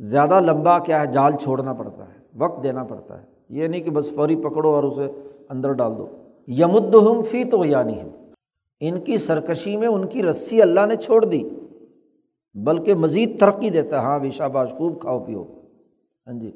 زیادہ 0.00 0.40
لمبا 0.40 0.78
کیا 0.78 1.00
ہے، 1.00 1.06
جال 1.06 1.32
چھوڑنا 1.40 1.72
پڑتا 1.72 2.04
ہے، 2.04 2.18
وقت 2.38 2.62
دینا 2.62 2.84
پڑتا 2.84 3.20
ہے۔ 3.20 3.26
یہ 3.48 3.66
نہیں 3.66 3.80
کہ 3.80 3.90
بس 3.90 4.10
فوری 4.14 4.36
پکڑو 4.36 4.68
اور 4.68 4.84
اسے 4.84 5.06
اندر 5.52 5.72
ڈال 5.72 5.98
دو۔ 5.98 6.06
یمد 6.46 6.94
ہم 6.94 7.22
فی 7.22 7.44
تو 7.44 7.64
یعنی 7.64 8.00
ہم 8.00 8.08
ان 8.80 9.00
کی 9.00 9.18
سرکشی 9.18 9.76
میں 9.76 9.88
ان 9.88 10.06
کی 10.06 10.22
رسی 10.22 10.62
اللہ 10.62 10.86
نے 10.86 10.96
چھوڑ 10.96 11.24
دی، 11.24 11.48
بلکہ 12.54 12.94
مزید 12.94 13.40
ترقی 13.40 13.70
دیتا 13.70 14.00
ہے۔ 14.00 14.06
ہاں 14.06 14.18
بھی 14.18 14.30
شاباش 14.30 14.70
خوب 14.70 15.00
کھاؤ 15.00 15.24
پیو۔ 15.24 15.44
ہاں 16.26 16.40
جی۔ 16.40 16.52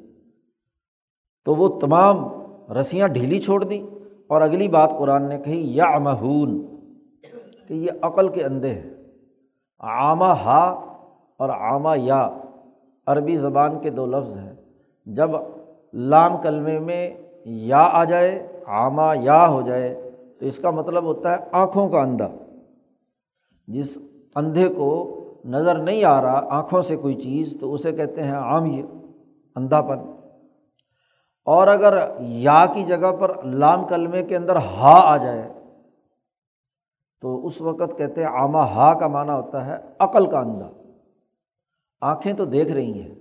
تو 1.45 1.55
وہ 1.55 1.79
تمام 1.79 2.27
رسیاں 2.71 3.07
ڈھیلی 3.07 3.41
چھوڑ 3.41 3.63
دیں 3.63 3.83
اور 4.27 4.41
اگلی 4.41 4.67
بات 4.67 4.91
قرآن 4.97 5.29
نے 5.29 5.37
کہی 5.37 5.75
یا 5.75 5.85
امہون 5.85 6.65
کہ 7.67 7.73
یہ 7.73 7.91
عقل 8.01 8.29
کے 8.29 8.43
اندھے 8.43 8.69
ہیں۔ 8.69 8.89
آمہ 9.79 10.25
ہا 10.25 10.63
اور 11.37 11.49
آمہ 11.49 11.97
یا۔ 11.97 12.29
عربی 13.05 13.35
زبان 13.37 13.79
کے 13.79 13.89
دو 13.89 14.05
لفظ 14.05 14.37
ہیں۔ 14.37 14.53
جب 15.05 15.29
لام 15.93 16.41
کلمے 16.41 16.79
میں 16.79 17.09
یا 17.45 17.89
آ 17.91 18.03
جائے 18.03 18.56
آمہ 18.67 19.17
یا 19.21 19.47
ہو 19.47 19.61
جائے 19.61 20.11
تو 20.39 20.45
اس 20.45 20.57
کا 20.57 20.69
مطلب 20.69 21.03
ہوتا 21.03 21.31
ہے 21.31 21.37
آنکھوں 21.51 21.89
کا 21.89 22.01
اندھا۔ 22.01 22.27
جس 23.67 23.97
اندھے 24.35 24.67
کو 24.69 25.13
نظر 25.45 25.77
نہیں 25.77 26.03
آ 26.03 26.21
رہا 26.21 26.47
آنکھوں 26.49 26.81
سے 26.81 26.95
کوئی 26.95 27.15
چیز 27.15 27.57
تو 27.59 27.73
اسے 27.73 27.91
کہتے 27.91 28.23
ہیں 28.23 28.35
عام 28.35 28.65
یہ 28.65 28.83
اندھا 29.55 29.81
پن 29.81 29.99
اور 31.45 31.67
اگر 31.67 32.07
یا 32.19 32.65
کی 32.73 32.83
جگہ 32.83 33.11
پر 33.19 33.43
لام 33.43 33.87
کلمے 33.87 34.23
کے 34.23 34.35
اندر 34.35 34.55
ہا 34.55 34.99
آ 35.03 35.17
جائے 35.17 35.53
تو 37.21 37.45
اس 37.45 37.61
وقت 37.61 37.97
کہتے 37.97 38.23
ہیں 38.23 38.29
آما 38.31 38.65
ہا 38.65 38.99
کا 38.99 39.07
معنی 39.07 39.31
ہوتا 39.31 39.65
ہے 39.65 39.77
عقل 39.99 40.29
کا 40.29 40.39
اندھا۔ 40.39 40.69
آنکھیں 42.01 42.33
تو 42.33 42.45
دیکھ 42.45 42.71
رہی 42.71 43.01
ہیں 43.01 43.15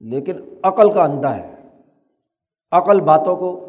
لیکن 0.00 0.36
عقل 0.62 0.92
کا 0.92 1.04
اندھا 1.04 1.36
ہے۔ 1.36 1.54
عقل 2.72 3.00
باتوں 3.00 3.36
کو 3.36 3.67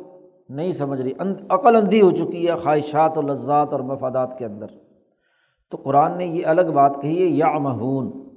نہیں 0.50 0.72
سمجھ 0.72 1.02
رہی 1.02 1.12
عقل 1.50 1.76
اندھی 1.76 2.02
ہو 2.02 2.12
چکی 2.12 2.48
ہے 2.48 2.56
خواہشات 2.56 3.12
اور 3.16 3.24
لذات 3.24 3.72
اور 3.72 3.80
مفادات 3.80 4.38
کے 4.38 4.46
اندر۔ 4.46 4.68
تو 5.70 5.78
قرآن 5.84 6.18
نے 6.18 6.26
یہ 6.26 6.46
الگ 6.46 6.62
بات 6.62 7.02
کہی 7.02 7.22
ہے 7.22 7.28
یا 7.28 7.58
مہون 7.58 8.30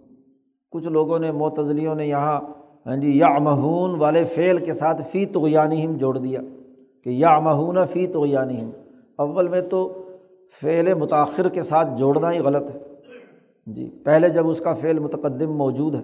کچھ 0.71 0.89
لوگوں 0.89 1.19
نے، 1.19 1.33
معتزلیوں 1.33 1.95
نے 1.95 2.07
یہاں 2.07 2.41
ہاں 2.87 2.97
جی 2.97 3.19
یا 3.19 3.39
مہون 3.39 3.95
والے 3.99 4.25
فعل 4.25 4.59
کے 4.59 4.73
ساتھ 4.73 5.03
فی 5.11 5.27
تو 5.27 5.47
ہم 5.85 5.97
جوڑ 5.97 6.19
دیا 6.19 6.41
کہ 7.05 7.11
یا 7.11 7.41
مہون 7.41 7.87
فی 7.87 8.07
تو 8.07 8.25
ہم 8.25 8.71
اول 9.19 9.49
میں 9.49 9.61
تو 9.61 10.07
فعل 10.63 10.95
متاثر 10.95 11.49
کے 11.49 11.63
ساتھ 11.63 11.89
جوڑنا 11.97 12.33
ہی 12.33 12.39
غلط 12.39 12.71
ہے۔ 12.71 12.81
جی 13.67 13.91
پہلے 14.05 14.29
جب 14.29 14.49
اس 14.49 14.59
کا 14.59 14.75
فعل 14.75 14.99
متقدم 14.99 15.57
موجود 15.57 15.95
ہے۔ 15.95 16.03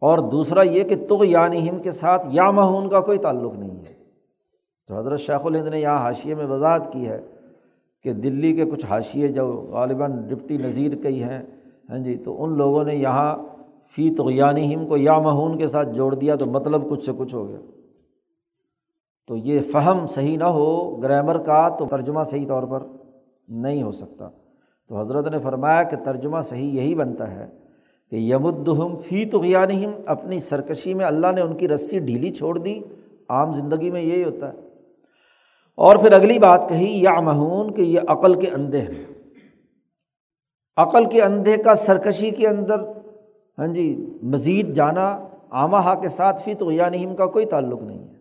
اور 0.00 0.18
دوسرا 0.18 0.62
یہ 0.62 0.84
کہ 0.84 0.96
تو 1.08 1.22
ہم 1.70 1.78
کے 1.78 1.90
ساتھ 1.90 2.26
یا 2.30 2.50
مہون 2.50 2.88
کا 2.88 3.00
کوئی 3.00 3.18
تعلق 3.18 3.54
نہیں 3.54 3.80
ہے۔ 3.80 3.99
تو 4.90 4.98
حضرت 4.98 5.20
شیخ 5.20 5.46
الہند 5.46 5.68
نے 5.68 5.80
یہاں 5.80 5.98
حاشیے 5.98 6.34
میں 6.34 6.46
وضاحت 6.46 6.92
کی 6.92 7.08
ہے 7.08 7.20
کہ 8.04 8.12
دلی 8.12 8.52
کے 8.52 8.64
کچھ 8.64 8.86
حاشیے 8.86 9.28
جو 9.28 9.66
غالباً 9.68 10.28
ڈپٹی 10.28 10.56
نذیر 10.56 10.94
کئی 11.02 11.22
ہیں 11.22 11.42
ہاں 11.90 11.98
جی 11.98 12.16
تو 12.16 12.44
ان 12.44 12.56
لوگوں 12.56 12.84
نے 12.84 12.94
یہاں 12.94 13.36
فی 13.90 14.14
تو 14.14 14.28
ہم 14.74 14.86
کو 14.86 14.96
یا 14.96 15.18
مہون 15.18 15.58
کے 15.58 15.66
ساتھ 15.66 15.88
جوڑ 15.88 16.14
دیا 16.14 16.34
تو 16.34 16.46
مطلب 16.46 16.90
کچھ 16.90 17.04
سے 17.04 17.12
کچھ 17.18 17.34
ہو 17.34 17.48
گیا۔ 17.48 17.58
تو 19.28 19.36
یہ 19.36 19.60
فہم 19.60 20.06
صحیح 20.06 20.38
نہ 20.38 20.44
ہو، 20.44 20.96
گرامر 20.96 21.38
کا 21.38 21.68
تو 21.68 21.86
ترجمہ 21.90 22.20
صحیح 22.30 22.46
طور 22.46 22.62
پر 22.62 22.82
نہیں 23.48 23.82
ہو 23.82 23.92
سکتا۔ 23.92 24.28
تو 24.88 25.00
حضرت 25.00 25.28
نے 25.28 25.38
فرمایا 25.38 25.82
کہ 25.82 25.96
ترجمہ 25.96 26.40
صحیح 26.40 26.70
یہی 26.70 26.94
بنتا 26.94 27.30
ہے 27.30 27.46
کہ 28.10 28.16
یمدہم 28.16 28.96
فی 28.96 29.24
تو 29.24 29.42
اپنی 30.06 30.38
سرکشی 30.38 30.94
میں 30.94 31.06
اللہ 31.06 31.26
نے 31.34 31.40
ان 31.40 31.56
کی 31.56 31.68
رسی 31.68 31.98
ڈھیلی 31.98 32.32
چھوڑ 32.32 32.58
دی، 32.58 32.80
عام 33.28 33.52
زندگی 33.52 33.90
میں 33.90 34.02
یہی 34.02 34.24
ہوتا 34.24 34.52
ہے۔ 34.52 34.69
اور 35.76 35.96
پھر 35.96 36.12
اگلی 36.12 36.38
بات 36.38 36.68
کہی 36.68 37.02
یا 37.02 37.20
مہون 37.20 37.74
کہ 37.74 37.82
یہ 37.82 38.00
عقل 38.08 38.40
کے 38.40 38.46
اندھے 38.48 38.80
ہیں۔ 38.80 39.04
عقل 40.76 41.04
کے 41.04 41.22
اندھے 41.22 41.56
کا 41.56 41.74
سرکشی 41.74 42.30
کے 42.30 42.48
اندر 42.48 42.80
ہاں 43.58 43.66
جی 43.66 44.06
مزید 44.22 44.74
جانا 44.74 45.26
آمہ 45.50 45.94
کے 46.02 46.08
ساتھ 46.08 46.42
فی 46.42 46.54
تو 46.54 46.70
نہیم 46.70 47.16
کا 47.16 47.26
کوئی 47.26 47.46
تعلق 47.46 47.82
نہیں 47.82 47.98
ہے۔ 47.98 48.14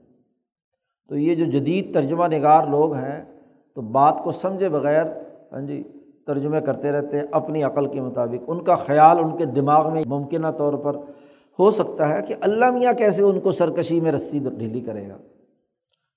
تو 1.08 1.18
یہ 1.18 1.36
جو 1.36 1.46
جدید 1.46 1.94
ترجمہ 1.94 2.26
نگار 2.28 2.68
لوگ 2.68 2.94
ہیں، 2.94 3.24
تو 3.76 3.82
بات 3.82 4.24
کو 4.24 4.32
سمجھے 4.32 4.70
بغیر 4.70 5.06
ہاں 5.52 5.62
جی 5.62 5.84
ترجمے 6.28 6.62
کرتے 6.62 6.92
رہتے 6.92 7.18
ہیں 7.18 7.26
اپنی 7.32 7.64
عقل 7.64 7.86
کے 7.86 8.02
مطابق۔ 8.02 8.44
ان 8.48 8.64
کا 8.64 8.76
خیال 8.76 9.20
ان 9.20 9.38
کے 9.38 9.46
دماغ 9.46 9.94
میں 9.94 10.04
ممکنہ 10.06 10.48
طور 10.58 10.74
پر 10.74 10.96
ہو 11.60 11.72
سکتا 11.72 12.10
ہے 12.10 12.22
کہ 12.22 12.36
اللہ 12.42 12.72
میاں 12.72 12.94
کیسے 12.94 13.24
ان 13.24 13.40
کو 13.40 13.52
سرکشی 13.52 14.00
میں 14.00 14.12
رسی 14.12 14.40
ڈھیلی 14.40 14.82
کرے 14.82 15.10
گا۔ 15.10 15.18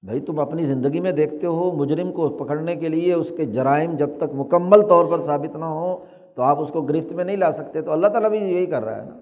بھائی 0.03 0.21
تم 0.21 0.39
اپنی 0.39 0.65
زندگی 0.65 1.01
میں 1.01 1.13
دیکھتے 1.13 1.47
ہو، 1.47 1.73
مجرم 1.73 2.13
کو 2.13 2.29
پکڑنے 2.29 2.77
کے 2.77 2.89
لیے 2.89 3.13
اس 3.13 3.33
کے 3.37 3.45
جرائم 3.45 3.97
جب 3.97 4.11
تک 4.17 4.35
مکمل 4.35 4.83
طور 4.89 5.07
پر 5.07 5.19
ثابت 5.19 5.57
نہ 5.57 5.65
ہو 5.65 5.99
تو 6.35 6.43
آپ 6.43 6.61
اس 6.61 6.71
کو 6.71 6.83
گرفت 6.83 7.13
میں 7.13 7.25
نہیں 7.25 7.37
لا 7.37 7.53
سکتے۔ 7.53 7.83
تو 7.83 7.93
اللہ 7.93 8.07
تعالیٰ 8.07 8.31
بھی 8.31 8.39
یہی 8.39 8.67
کر 8.67 8.85
رہا 8.85 8.97
ہے 8.97 9.05
نا۔ 9.05 9.19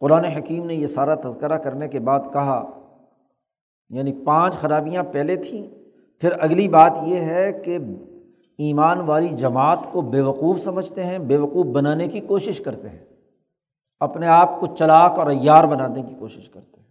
قرآن 0.00 0.24
حکیم 0.24 0.66
نے 0.66 0.74
یہ 0.74 0.86
سارا 0.86 1.14
تذکرہ 1.14 1.56
کرنے 1.56 1.88
کے 1.88 2.00
بعد 2.00 2.20
کہا 2.32 2.70
یعنی 3.90 4.12
پانچ 4.12 4.54
خرابیاں 4.54 5.02
پہلے 5.02 5.36
تھیں۔ 5.36 5.68
پھر 6.20 6.30
اگلی 6.40 6.68
بات 6.68 6.98
یہ 7.02 7.20
ہے 7.20 7.52
کہ 7.52 7.78
ایمان 8.58 9.00
والی 9.00 9.28
جماعت 9.28 9.78
کو 9.92 10.00
بیوقوف 10.00 10.60
سمجھتے 10.60 11.04
ہیں، 11.04 11.18
بیوقوف 11.18 11.66
بنانے 11.66 12.08
کی 12.08 12.20
کوشش 12.20 12.60
کرتے 12.60 12.88
ہیں۔ 12.88 13.04
اپنے 14.00 14.26
آپ 14.26 14.60
کو 14.60 14.66
چلاک 14.66 15.18
اور 15.18 15.30
عیار 15.30 15.64
بنانے 15.64 16.02
کی 16.02 16.14
کوشش 16.14 16.48
کرتے 16.48 16.80
ہیں۔ 16.80 16.88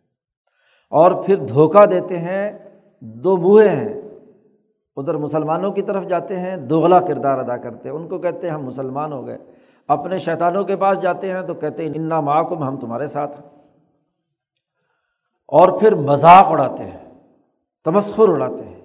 اور 0.90 1.12
پھر 1.12 1.36
دھوکہ 1.36 1.86
دیتے 1.86 2.18
ہیں 2.18 2.71
دو 3.02 3.38
بوئے 3.38 3.70
ہیں۔ 3.70 4.02
ادھر 4.96 5.18
مسلمانوں 5.18 5.72
کی 5.72 5.82
طرف 5.82 6.08
جاتے 6.08 6.40
ہیں، 6.40 6.58
دوغلا 6.58 7.00
کردار 7.00 7.38
ادا 7.38 7.58
کرتے 7.58 7.90
ہیں۔ 7.90 7.96
ان 7.96 8.08
کو 8.08 8.20
کہتے 8.20 8.48
ہیں 8.48 8.54
ہم 8.54 8.66
مسلمان 8.66 9.14
ہو 9.14 9.28
گئے۔ 9.28 9.38
اپنے 9.88 10.20
شیطانوں 10.20 10.64
کے 10.64 10.76
پاس 10.76 11.02
جاتے 11.02 11.32
ہیں 11.32 11.42
تو 11.42 11.54
کہتے 11.54 11.84
ہیں 11.84 11.92
انا 11.96 12.22
محکم 12.22 12.64
ہم 12.64 12.78
تمہارے 12.78 13.08
ساتھ 13.08 13.42
ہیں۔ 13.42 13.50
اور 15.48 15.80
پھر 15.80 15.96
مذاق 15.96 16.46
اڑاتے 16.48 16.84
ہیں، 16.84 17.14
تمسخر 17.86 18.30
اڑاتے 18.30 18.64
ہیں۔ 18.64 18.82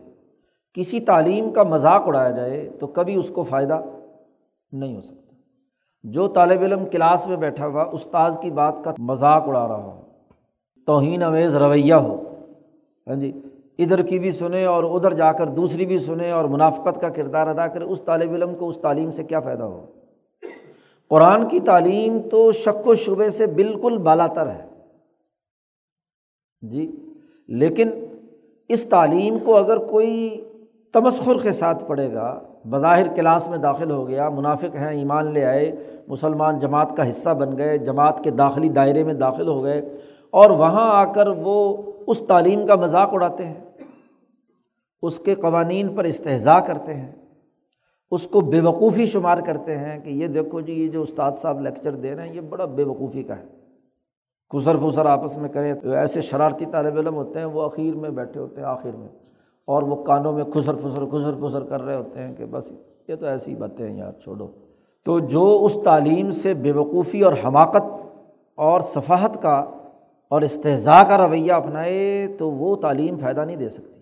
کسی 0.75 1.01
تعلیم 1.01 1.53
کا 1.53 1.63
مذاق 1.63 2.03
اڑایا 2.07 2.31
جائے 2.31 2.71
تو 2.81 2.87
کبھی 2.87 3.15
اس 3.15 3.31
کو 3.31 3.43
فائدہ 3.43 3.81
نہیں 4.73 4.97
ہو 4.97 5.01
سکتا۔ 5.01 5.35
جو 6.03 6.29
طالب 6.29 6.61
علم 6.61 6.87
کلاس 6.87 7.27
میں 7.27 7.37
بیٹھا 7.37 7.67
ہوا 7.67 7.83
استاذ 7.83 8.39
کی 8.39 8.51
بات 8.51 8.75
کا 8.85 8.93
مذاق 8.99 9.43
اڑا 9.47 9.69
رہا 9.69 9.85
ہو، 9.85 10.01
توہین 10.87 11.23
اویز 11.23 11.57
رویہ 11.57 11.95
ہو۔ 11.95 12.23
ہاں 13.07 13.15
جی 13.15 13.41
ادھر 13.79 14.03
کی 14.03 14.19
بھی 14.19 14.33
سنیں 14.33 14.65
اور 14.65 14.85
ادھر 14.85 15.13
جا 15.13 15.33
کر 15.33 15.47
دوسری 15.47 15.87
بھی 15.87 15.99
سنیں 15.99 16.31
اور 16.31 16.45
منافقت 16.45 17.01
کا 17.01 17.09
کردار 17.09 17.47
ادا 17.47 17.67
کرے 17.67 17.85
اس 17.85 18.03
طالب 18.03 18.33
علم 18.33 18.55
کو 18.55 18.69
اس 18.69 18.79
تعلیم 18.79 19.11
سے 19.11 19.25
کیا 19.25 19.41
فائدہ 19.41 19.63
ہو؟ 19.63 19.87
قرآن 21.11 21.49
کی 21.49 21.61
تعلیم 21.61 22.19
تو 22.31 22.53
شک 22.53 22.87
و 22.87 22.95
شبے 22.95 23.31
سے 23.31 23.47
بالکل 23.47 23.99
بالا 23.99 24.27
تر 24.27 24.47
ہے۔ 24.47 24.67
جی 26.61 26.97
لیکن 27.49 27.91
اس 28.69 28.85
تعلیم 28.85 29.39
کو 29.39 29.57
اگر 29.57 29.77
کوئی 29.77 30.45
تمسخر 30.93 31.33
کے 31.43 31.53
ساتھ 31.53 31.85
پڑھے 31.87 32.13
گا، 32.15 32.41
بظاہر 32.65 33.07
کلاس 33.15 33.49
میں 33.49 33.59
داخل 33.59 33.91
ہو 33.91 34.09
گیا، 34.09 34.29
منافق 34.29 34.77
ہیں، 34.77 34.91
ایمان 34.91 35.33
لے 35.33 35.45
آئے، 35.45 35.77
مسلمان 36.09 36.59
جماعت 36.59 36.97
کا 36.97 37.09
حصہ 37.09 37.31
بن 37.31 37.59
گئے، 37.59 37.79
جماعت 37.79 38.25
کے 38.25 38.31
داخلی 38.31 38.69
دائرے 38.69 39.05
میں 39.05 39.15
داخل 39.15 39.49
ہو 39.49 39.65
گئے 39.65 39.83
اور 40.31 40.51
وہاں 40.51 40.91
آ 40.93 41.13
کر 41.13 41.29
وہ 41.29 41.83
اس 42.07 42.23
تعلیم 42.29 42.67
کا 42.67 42.75
مذاق 42.75 43.09
اڑاتے 43.13 43.45
ہیں۔ 43.45 43.66
اس 45.03 45.19
کے 45.19 45.35
قوانین 45.35 45.97
پر 45.97 46.05
استحضاء 46.05 46.59
کرتے 46.59 46.95
ہیں، 46.95 47.13
اس 48.11 48.27
کو 48.27 48.41
بے 48.41 48.61
وقوفی 48.61 49.07
شمار 49.07 49.39
کرتے 49.39 49.79
ہیں 49.79 49.99
کہ 49.99 50.11
یہ 50.11 50.27
دیکھو 50.27 50.61
جی 50.61 50.73
یہ 50.73 50.89
جو 50.89 51.03
استاد 51.03 51.33
صاحب 51.43 51.61
لیکچر 51.61 51.95
دے 51.95 52.15
رہے 52.15 52.29
ہیں، 52.29 52.35
یہ 52.37 52.41
بڑا 52.41 52.65
بے 52.65 52.85
وقوفی 52.85 53.23
کا 53.23 53.37
ہے۔ 53.37 53.45
خسر 54.51 54.77
پھسر 54.77 55.07
آپس 55.07 55.37
میں 55.37 55.49
کریں 55.49 55.75
تو 55.75 55.91
ایسے 55.91 56.21
شرارتی 56.21 56.65
طالب 56.67 56.99
علم 56.99 57.15
ہوتے 57.15 57.39
ہیں، 57.39 57.47
وہ 57.47 57.63
اخیر 57.63 57.95
میں 57.95 58.11
بیٹھے 58.11 58.41
ہوتے 58.41 58.61
ہیں، 58.61 58.69
آخر 58.69 58.91
میں۔ 58.97 59.09
اور 59.65 59.83
وہ 59.83 60.05
کانوں 60.05 60.33
میں 60.33 60.45
خسر 60.45 60.75
پھسر 60.75 61.05
خسر 61.07 61.33
پھسر 61.33 61.65
کر 61.65 61.83
رہے 61.83 61.97
ہوتے 61.97 62.23
ہیں 62.23 62.35
کہ 62.35 62.45
بس 62.45 62.73
یہ 63.09 63.15
تو 63.15 63.27
ایسی 63.27 63.55
باتیں 63.55 63.91
ہیں 63.91 63.99
یار 63.99 64.13
چھوڑو۔ 64.13 64.49
تو 65.05 65.19
جو 65.19 65.61
اس 65.65 65.79
تعلیم 65.85 66.31
سے 66.31 66.55
بے 66.55 66.73
وقوفی 66.73 67.23
اور 67.23 67.33
حماقت 67.45 67.83
اور 68.55 68.81
صفحت 68.81 69.43
کا 69.43 69.65
اور 70.29 70.43
استحضاء 70.43 71.03
کا 71.03 71.29
رویہ 71.29 71.53
اپنائے 71.53 72.27
تو 72.39 72.51
وہ 72.51 72.77
تعلیم 72.77 73.19
فائدہ 73.19 73.41
نہیں 73.41 73.57
دے 73.57 73.69
سکتی۔ 73.69 73.96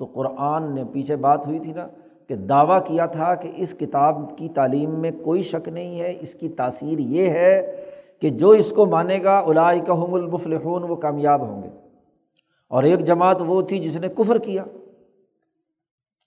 تو 0.00 0.06
قرآن 0.06 0.74
نے 0.74 0.84
پیچھے 0.92 1.16
بات 1.16 1.46
ہوئی 1.46 1.58
تھی 1.58 1.72
نا 1.72 1.88
کہ 2.28 2.34
دعویٰ 2.34 2.84
کیا 2.84 3.06
تھا 3.06 3.34
کہ 3.34 3.52
اس 3.56 3.74
کتاب 3.74 4.38
کی 4.38 4.48
تعلیم 4.48 4.90
میں 4.90 5.10
کوئی 5.24 5.42
شک 5.42 5.68
نہیں 5.68 6.00
ہے، 6.00 6.16
اس 6.20 6.34
کی 6.34 6.48
تاثیر 6.48 6.98
یہ 6.98 7.30
ہے 7.30 7.76
کہ 8.18 8.30
جو 8.30 8.50
اس 8.50 8.72
کو 8.72 8.86
مانے 8.86 9.22
گا 9.22 9.38
الائکہم 9.38 10.14
المفلحون، 10.14 10.82
وہ 10.82 10.96
کامیاب 10.96 11.40
ہوں 11.40 11.62
گے۔ 11.62 11.68
اور 12.68 12.82
ایک 12.82 12.98
جماعت 12.98 13.42
وہ 13.46 13.62
تھی 13.62 13.78
جس 13.78 13.96
نے 13.96 14.08
کفر 14.08 14.38
کیا، 14.38 14.64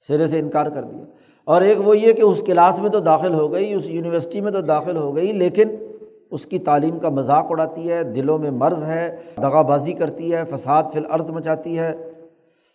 سرے 0.01 0.27
سے 0.27 0.39
انکار 0.39 0.65
کر 0.65 0.83
دیا۔ 0.83 1.03
اور 1.43 1.61
ایک 1.61 1.87
وہ 1.87 1.97
یہ 1.97 2.13
کہ 2.13 2.21
اس 2.21 2.43
کلاس 2.45 2.79
میں 2.79 2.89
تو 2.89 2.99
داخل 2.99 3.33
ہو 3.33 3.53
گئی، 3.53 3.73
اس 3.73 3.89
یونیورسٹی 3.89 4.41
میں 4.41 4.51
تو 4.51 4.61
داخل 4.61 4.97
ہو 4.97 5.15
گئی، 5.15 5.31
لیکن 5.31 5.69
اس 6.31 6.45
کی 6.45 6.59
تعلیم 6.59 6.99
کا 6.99 7.09
مذاق 7.09 7.45
اڑاتی 7.49 7.91
ہے، 7.91 8.03
دلوں 8.03 8.37
میں 8.37 8.51
مرض 8.51 8.83
ہے 8.83 9.17
دغا 9.37 9.61
بازی 9.61 9.93
کرتی 9.93 10.33
ہے، 10.33 10.43
فساد 10.45 10.83
فی 10.93 10.99
العرض 10.99 11.29
مچاتی 11.29 11.79
ہے۔ 11.79 12.09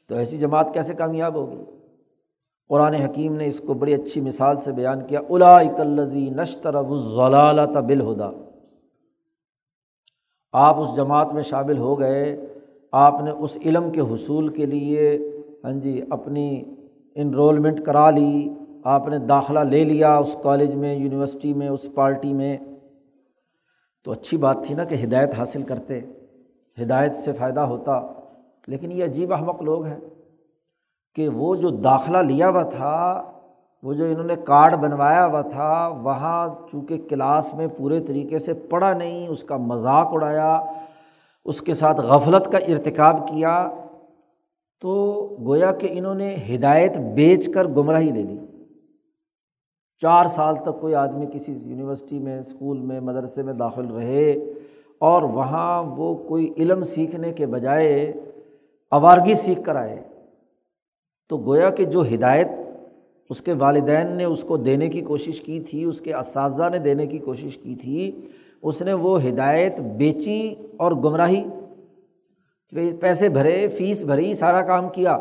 تو 0.09 0.15
ایسی 0.15 0.39
جماعت 0.39 0.75
کیسے 0.75 0.95
کامیاب 0.95 1.35
ہوگی؟ 1.35 1.65
قرآن 2.69 2.95
حکیم 2.95 3.35
نے 3.35 3.47
اس 3.47 3.61
کو 3.61 3.75
بڑی 3.75 3.95
اچھی 3.95 4.21
مثال 4.21 4.57
سے 4.57 4.73
بیان 4.73 5.07
کیا 5.07 5.21
الاکلزی 5.31 6.31
نشتر 6.31 6.75
ضلالت 6.93 7.77
بالہدا 7.77 8.31
آپ 10.53 10.81
اس 10.81 10.97
جماعت 10.97 11.35
میں 11.35 11.43
شامل 11.43 11.79
ہو 11.79 11.99
گئے، 11.99 12.47
آپ 12.93 13.21
نے 13.25 13.31
اس 13.31 13.59
علم 13.65 13.91
کے 13.91 14.01
حصول 14.01 14.49
کے 14.49 14.67
لیے 14.67 15.19
ہاں 15.65 15.73
جی 15.73 16.03
اپنی 16.11 16.65
انرولمنٹ 17.15 17.81
کرا 17.85 18.11
لی، 18.11 18.49
آپ 18.85 19.09
نے 19.09 19.19
داخلہ 19.19 19.61
لے 19.61 19.85
لیا 19.85 20.17
اس 20.17 20.37
کالج 20.43 20.75
میں، 20.75 20.95
یونیورسٹی 20.95 21.55
میں، 21.55 21.69
اس 21.69 21.89
پارٹی 21.95 22.33
میں۔ 22.33 22.59
تو 24.05 24.13
اچھی 24.13 24.37
بات 24.37 24.57
تھی 24.67 24.75
نا 24.75 24.85
کہ 24.85 24.97
ہدایت 25.05 25.35
حاصل 25.39 25.63
کرتے، 25.63 26.01
ہدایت 26.83 27.17
سے 27.17 27.33
فائدہ 27.33 27.61
ہوتا۔ 27.61 28.18
لیکن 28.69 28.93
یہ 28.93 29.05
عجیب 29.05 29.33
احمق 29.33 29.63
لوگ 29.63 29.85
ہیں 29.85 29.99
کہ 31.17 31.29
وہ 31.29 31.57
جو 31.57 31.71
داخلہ 31.71 32.19
لیا 32.19 32.49
ہوا 32.49 32.63
تھا، 32.63 33.23
وہ 33.83 33.93
جو 33.93 34.05
انہوں 34.05 34.25
نے 34.25 34.35
کارڈ 34.37 34.75
بنوایا 34.75 35.27
ہوا 35.27 35.41
تھا، 35.41 35.89
وہاں 35.89 36.49
چونکہ 36.73 36.99
کلاس 37.11 37.55
میں 37.55 37.67
پورے 37.67 38.01
طریقے 38.01 38.39
سے 38.39 38.55
پڑھا 38.55 38.93
نہیں، 38.93 39.29
اس 39.29 39.43
کا 39.43 39.57
مذاق 39.57 40.09
اڑایا، 40.13 40.61
اس 41.45 41.61
کے 41.61 41.75
ساتھ 41.75 42.01
غفلت 42.01 42.53
کا 42.53 42.59
ارتکاب 42.59 43.29
کیا، 43.29 43.71
تو 44.81 44.97
گویا 45.47 45.73
کہ 45.73 45.89
انہوں 45.91 46.15
نے 46.15 46.37
ہدایت 46.55 46.99
بیچ 47.15 47.49
کر 47.55 47.65
گمراہی 47.65 48.11
لے 48.11 48.23
لی۔ 48.23 48.39
چار 50.03 50.27
سال 50.27 50.57
تک 50.57 50.81
کوئی 50.81 50.95
آدمی 50.95 51.27
کسی 51.33 51.53
یونیورسٹی 51.53 52.19
میں، 52.19 52.39
اسکول 52.39 52.81
میں، 52.81 53.01
مدرسے 53.01 53.43
میں 53.43 53.55
داخل 53.55 53.87
رہے 53.87 54.33
اور 54.99 55.23
وہاں 55.23 55.83
وہ 55.83 56.15
کوئی 56.15 56.53
علم 56.57 56.85
سیکھنے 56.85 57.33
کے 57.33 57.47
بجائے 57.47 58.13
آوارگی 58.91 59.35
سیکھ 59.35 59.61
کر 59.65 59.77
آئے۔ 59.77 60.03
تو 61.29 61.39
گویا 61.39 61.71
کہ 61.71 61.85
جو 61.85 62.03
ہدایت 62.15 62.49
اس 63.31 63.43
کے 63.43 63.53
والدین 63.53 64.07
نے 64.07 64.25
اس 64.25 64.45
کو 64.45 64.57
دینے 64.57 64.89
کی 64.89 65.01
کوشش 65.01 65.41
کی 65.41 65.61
تھی، 65.61 65.85
اس 65.85 66.01
کے 66.01 66.15
اساتذہ 66.15 66.69
نے 66.69 66.79
دینے 66.79 67.07
کی 67.07 67.19
کوشش 67.19 67.59
کی 67.59 67.75
تھی، 67.75 68.21
اس 68.63 68.83
نے 68.83 68.93
وہ 68.93 69.25
ہدایت 69.25 69.81
بیچی 69.81 70.55
اور 70.77 70.93
گمراہی، 70.93 71.45
پیسے 73.01 73.29
بھرے، 73.29 73.69
فیس 73.69 74.03
بھری، 74.03 74.35
سارا 74.35 74.63
کام 74.63 74.89
کیا۔ 74.89 75.19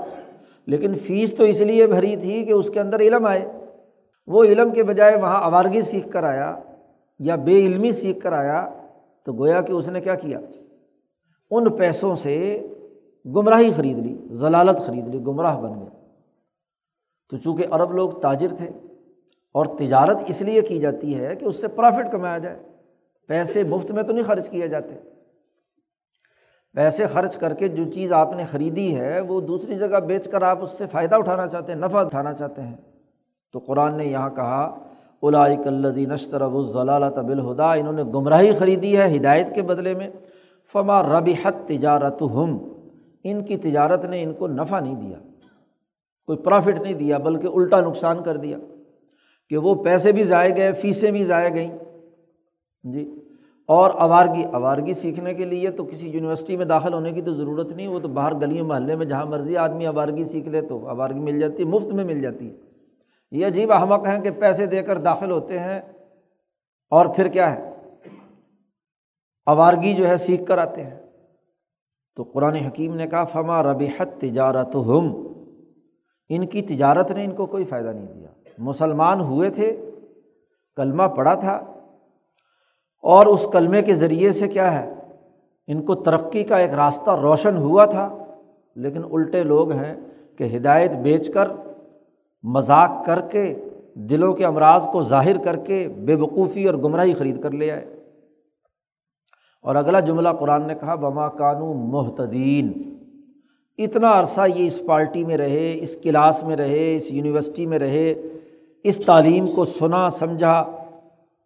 لیکن 0.65 0.95
فیس 0.95 1.34
تو 1.34 1.43
اس 1.43 1.62
لیے 1.62 1.88
بھری 1.88 2.15
تھی 2.15 2.45
کہ 2.45 2.51
اس 2.51 2.69
کے 2.69 2.80
اندر 2.80 2.99
علم 2.99 3.25
آئے۔ 3.25 3.51
وہ 4.27 4.43
علم 4.43 4.71
کے 4.71 4.84
بجائے 4.84 5.15
وہاں 5.15 5.43
آوارگی 5.43 5.82
سیکھ 5.82 6.10
کر 6.12 6.23
آیا 6.23 6.60
یا 7.19 7.36
بے 7.36 7.65
علمی 7.65 7.91
سیکھ 7.91 8.19
کر 8.19 8.32
آیا۔ 8.32 8.69
تو 9.23 9.34
گویا 9.34 9.62
کہ 9.62 9.71
اس 9.71 9.89
نے 9.89 10.01
کیا 10.01 10.15
کیا؟ 10.15 10.39
ان 11.51 11.71
پیسوں 11.71 12.15
سے 12.15 12.67
گمراہی 13.35 13.71
خرید 13.71 13.97
لی 13.97 14.17
ضلالت 14.31 14.77
خرید 14.85 15.07
لی، 15.07 15.19
گمراہ 15.19 15.61
بن 15.61 15.79
گیا 15.79 15.89
تو 17.29 17.37
چونکہ 17.37 17.65
عرب 17.71 17.91
لوگ 17.91 18.09
تاجر 18.09 18.47
تھے 18.57 18.69
اور 19.53 19.65
تجارت 19.65 20.17
اس 20.27 20.41
لیے 20.41 20.61
کی 20.61 20.79
جاتی 20.79 21.19
ہے 21.19 21.35
کہ 21.35 21.45
اس 21.45 21.61
سے 21.61 21.67
پرافٹ 21.67 22.11
کمایا 22.11 22.37
جائے۔ 22.37 22.59
پیسے 23.27 23.63
مفت 23.63 23.91
میں 23.91 24.03
تو 24.03 24.13
نہیں 24.13 24.25
خرچ 24.25 24.49
کیے 24.49 24.67
جاتے۔ 24.67 24.95
پیسے 26.73 27.07
خرچ 27.07 27.37
کر 27.37 27.53
کے 27.53 27.67
جو 27.67 27.83
چیز 27.83 28.13
آپ 28.13 28.33
نے 28.35 28.43
خریدی 28.51 28.95
ہے، 28.95 29.19
وہ 29.19 29.41
دوسری 29.41 29.77
جگہ 29.77 29.99
بیچ 29.99 30.29
کر 30.29 30.41
آپ 30.41 30.63
اس 30.63 30.71
سے 30.71 30.85
فائدہ 30.85 31.15
اٹھانا 31.15 31.47
چاہتے 31.47 31.73
ہیں، 31.73 31.79
نفع 31.79 31.99
اٹھانا 31.99 32.33
چاہتے 32.33 32.61
ہیں۔ 32.61 32.77
تو 33.53 33.59
قرآن 33.59 33.97
نے 33.97 34.05
یہاں 34.05 34.29
کہا 34.29 34.79
الاک 35.21 35.67
الزی 35.67 36.05
نشتر 36.05 36.41
ابو 36.41 36.63
ضلع 36.63 37.09
طبل 37.09 37.39
انہوں 37.59 37.93
نے 37.93 38.03
گمراہی 38.03 38.53
خریدی 38.53 38.97
ہے 38.97 39.17
ہدایت 39.17 39.55
کے 39.55 39.61
بدلے 39.61 39.93
میں۔ 39.93 40.09
فما 40.73 41.03
ربی 41.03 41.33
حت 41.43 41.67
تجارت 41.67 42.21
ہم 42.21 42.76
ان 43.31 43.43
کی 43.45 43.57
تجارت 43.57 44.05
نے 44.05 44.23
ان 44.23 44.33
کو 44.33 44.47
نفع 44.47 44.79
نہیں 44.79 44.95
دیا، 44.95 45.17
کوئی 46.25 46.37
پرافٹ 46.37 46.81
نہیں 46.81 46.93
دیا، 46.93 47.17
بلکہ 47.17 47.47
الٹا 47.47 47.81
نقصان 47.81 48.23
کر 48.23 48.37
دیا 48.37 48.57
کہ 49.49 49.57
وہ 49.57 49.83
پیسے 49.83 50.11
بھی 50.11 50.23
ضائع 50.23 50.53
گئے، 50.57 50.71
فیسیں 50.73 51.11
بھی 51.11 51.23
ضائع 51.23 51.49
گئیں۔ 51.49 51.77
جی 52.83 53.23
اور 53.67 53.91
آوارگی 53.97 54.43
آوارگی 54.53 54.93
سیکھنے 54.93 55.33
کے 55.33 55.45
لیے 55.45 55.71
تو 55.71 55.83
کسی 55.83 56.09
یونیورسٹی 56.09 56.57
میں 56.57 56.65
داخل 56.65 56.93
ہونے 56.93 57.11
کی 57.11 57.21
تو 57.21 57.33
ضرورت 57.33 57.71
نہیں، 57.71 57.87
وہ 57.87 57.99
تو 57.99 58.07
باہر 58.07 58.33
گلیوں 58.35 58.67
محلے 58.67 58.95
میں 58.95 59.05
جہاں 59.05 59.25
مرضی 59.25 59.57
آدمی 59.57 59.85
آوارگی 59.85 60.23
سیکھ 60.23 60.49
لے 60.49 60.61
تو 60.61 60.87
آوارگی 60.87 61.19
مل 61.19 61.39
جاتی 61.39 61.63
ہے 61.63 61.67
مفت 61.67 61.87
میں 61.87 62.03
مل 62.03 62.21
جاتی۔ 62.21 62.49
ہے 62.49 62.55
یہ 63.31 63.47
عجیب 63.47 63.71
احمق 63.71 64.07
ہیں 64.07 64.19
کہ 64.19 64.31
پیسے 64.31 64.65
دے 64.65 64.81
کر 64.81 64.97
داخل 64.97 65.31
ہوتے 65.31 65.59
ہیں 65.59 65.81
اور 66.89 67.05
پھر 67.05 67.27
کیا 67.27 67.55
ہے؟ 67.55 67.73
آوارگی 69.45 69.93
جو 69.93 70.07
ہے 70.07 70.17
سیکھ 70.17 70.45
کر 70.45 70.57
آتے 70.57 70.83
ہیں۔ 70.83 71.07
تو 72.17 72.23
قرآن 72.23 72.56
حکیم 72.56 72.95
نے 72.95 73.08
کہا، 73.08 73.23
فما 73.23 73.63
ربیحت 73.63 74.21
تجارت 74.21 74.75
ہم 74.75 75.27
ان 76.30 76.45
کی 76.45 76.62
تجارت 76.62 77.12
نے 77.12 77.23
ان 77.23 77.32
کو 77.32 77.45
کوئی 77.45 77.63
فائدہ 77.63 77.89
نہیں 77.89 78.13
دیا۔ 78.13 78.27
مسلمان 78.58 79.21
ہوئے 79.21 79.49
تھے، 79.49 79.89
کلمہ 80.75 81.03
پڑا 81.03 81.34
تھا، 81.34 81.53
اور 83.01 83.25
اس 83.25 83.47
کلمے 83.51 83.82
کے 83.82 83.95
ذریعے 83.95 84.32
سے 84.32 84.47
کیا 84.47 84.84
ہے، 84.84 84.93
ان 85.67 85.82
کو 85.82 85.95
ترقی 85.95 86.43
کا 86.43 86.58
ایک 86.58 86.73
راستہ 86.73 87.10
روشن 87.10 87.58
ہوا 87.58 87.86
تھا۔ 87.86 88.17
لیکن 88.75 89.03
الٹے 89.12 89.43
لوگ 89.43 89.71
ہیں 89.71 89.95
کہ 90.38 90.58
ہدایت 90.58 90.91
بیچ 90.91 91.34
کر، 91.34 91.47
مذاق 92.43 93.06
کر 93.06 93.21
کے، 93.21 93.69
دلوں 93.95 94.34
کے 94.34 94.45
امراض 94.45 94.88
کو 94.88 95.03
ظاہر 95.03 95.38
کر 95.38 95.56
کے، 95.56 95.88
بے 95.88 96.15
وقوفی 96.15 96.67
اور 96.67 96.75
گمراہی 96.75 97.13
خرید 97.13 97.43
کر 97.43 97.51
لے 97.51 97.71
آئے۔ 97.71 97.96
اور 99.62 99.76
اگلا 99.76 100.00
جملہ 100.00 100.30
قرآن 100.39 100.67
نے 100.67 100.76
کہا 100.76 100.96
بما 100.96 101.30
کانو 101.30 101.74
محتدین 101.74 102.93
اتنا 103.78 104.20
عرصہ 104.20 104.41
یہ 104.55 104.68
اس 104.68 104.82
پارٹی 104.86 105.24
میں 105.24 105.38
رہے، 105.38 105.78
اس 105.82 105.97
کلاس 106.03 106.43
میں 106.43 106.55
رہے، 106.55 106.95
اس 106.95 107.12
یونیورسٹی 107.12 107.66
میں 107.66 107.80
رہے، 107.80 108.14
اس 108.84 108.97
تعلیم 108.97 109.47
کو 109.47 109.66
سنا، 109.66 110.10
سمجھا، 110.10 110.66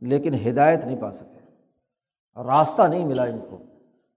لیکن 0.01 0.33
ہدایت 0.33 0.85
نہیں 0.85 1.01
پا 1.01 1.11
سکے۔ 1.11 1.41
راستہ 2.43 2.81
نہیں 2.81 3.05
ملا 3.05 3.23
ان 3.23 3.39
کو۔ 3.49 3.57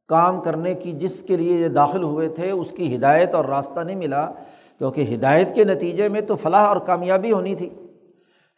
کام 0.09 0.41
کرنے 0.41 0.75
کی 0.75 0.93
جس 0.93 1.23
کے 1.23 1.37
لیے 1.37 1.57
یہ 1.57 1.69
داخل 1.69 2.03
ہوئے 2.03 2.29
تھے، 2.29 2.51
اس 2.51 2.71
کی 2.71 2.97
ہدایت 2.97 3.35
اور 3.35 3.45
راستہ 3.45 3.81
نہیں 3.81 3.97
ملا، 3.97 4.31
کیونکہ 4.79 5.15
ہدایت 5.15 5.55
کے 5.55 5.65
نتیجے 5.65 6.09
میں 6.09 6.21
تو 6.21 6.37
فلاح 6.37 6.67
اور 6.67 6.77
کامیابی 6.77 7.33
ہونی 7.33 7.55
تھی۔ 7.55 7.69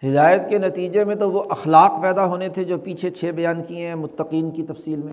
ہدایت 0.04 0.50
کے 0.50 0.58
نتیجے 0.58 1.04
میں 1.04 1.14
تو 1.14 1.30
وہ 1.30 1.42
اخلاق 1.50 2.02
پیدا 2.02 2.26
ہونے 2.26 2.48
تھے 2.48 2.64
جو 2.64 2.78
پیچھے 2.78 3.10
چھ 3.10 3.30
بیان 3.34 3.62
کیے 3.62 3.86
ہیں 3.86 3.94
متقین 3.94 4.50
کی 4.50 4.62
تفصیل 4.62 5.02
میں۔ 5.02 5.12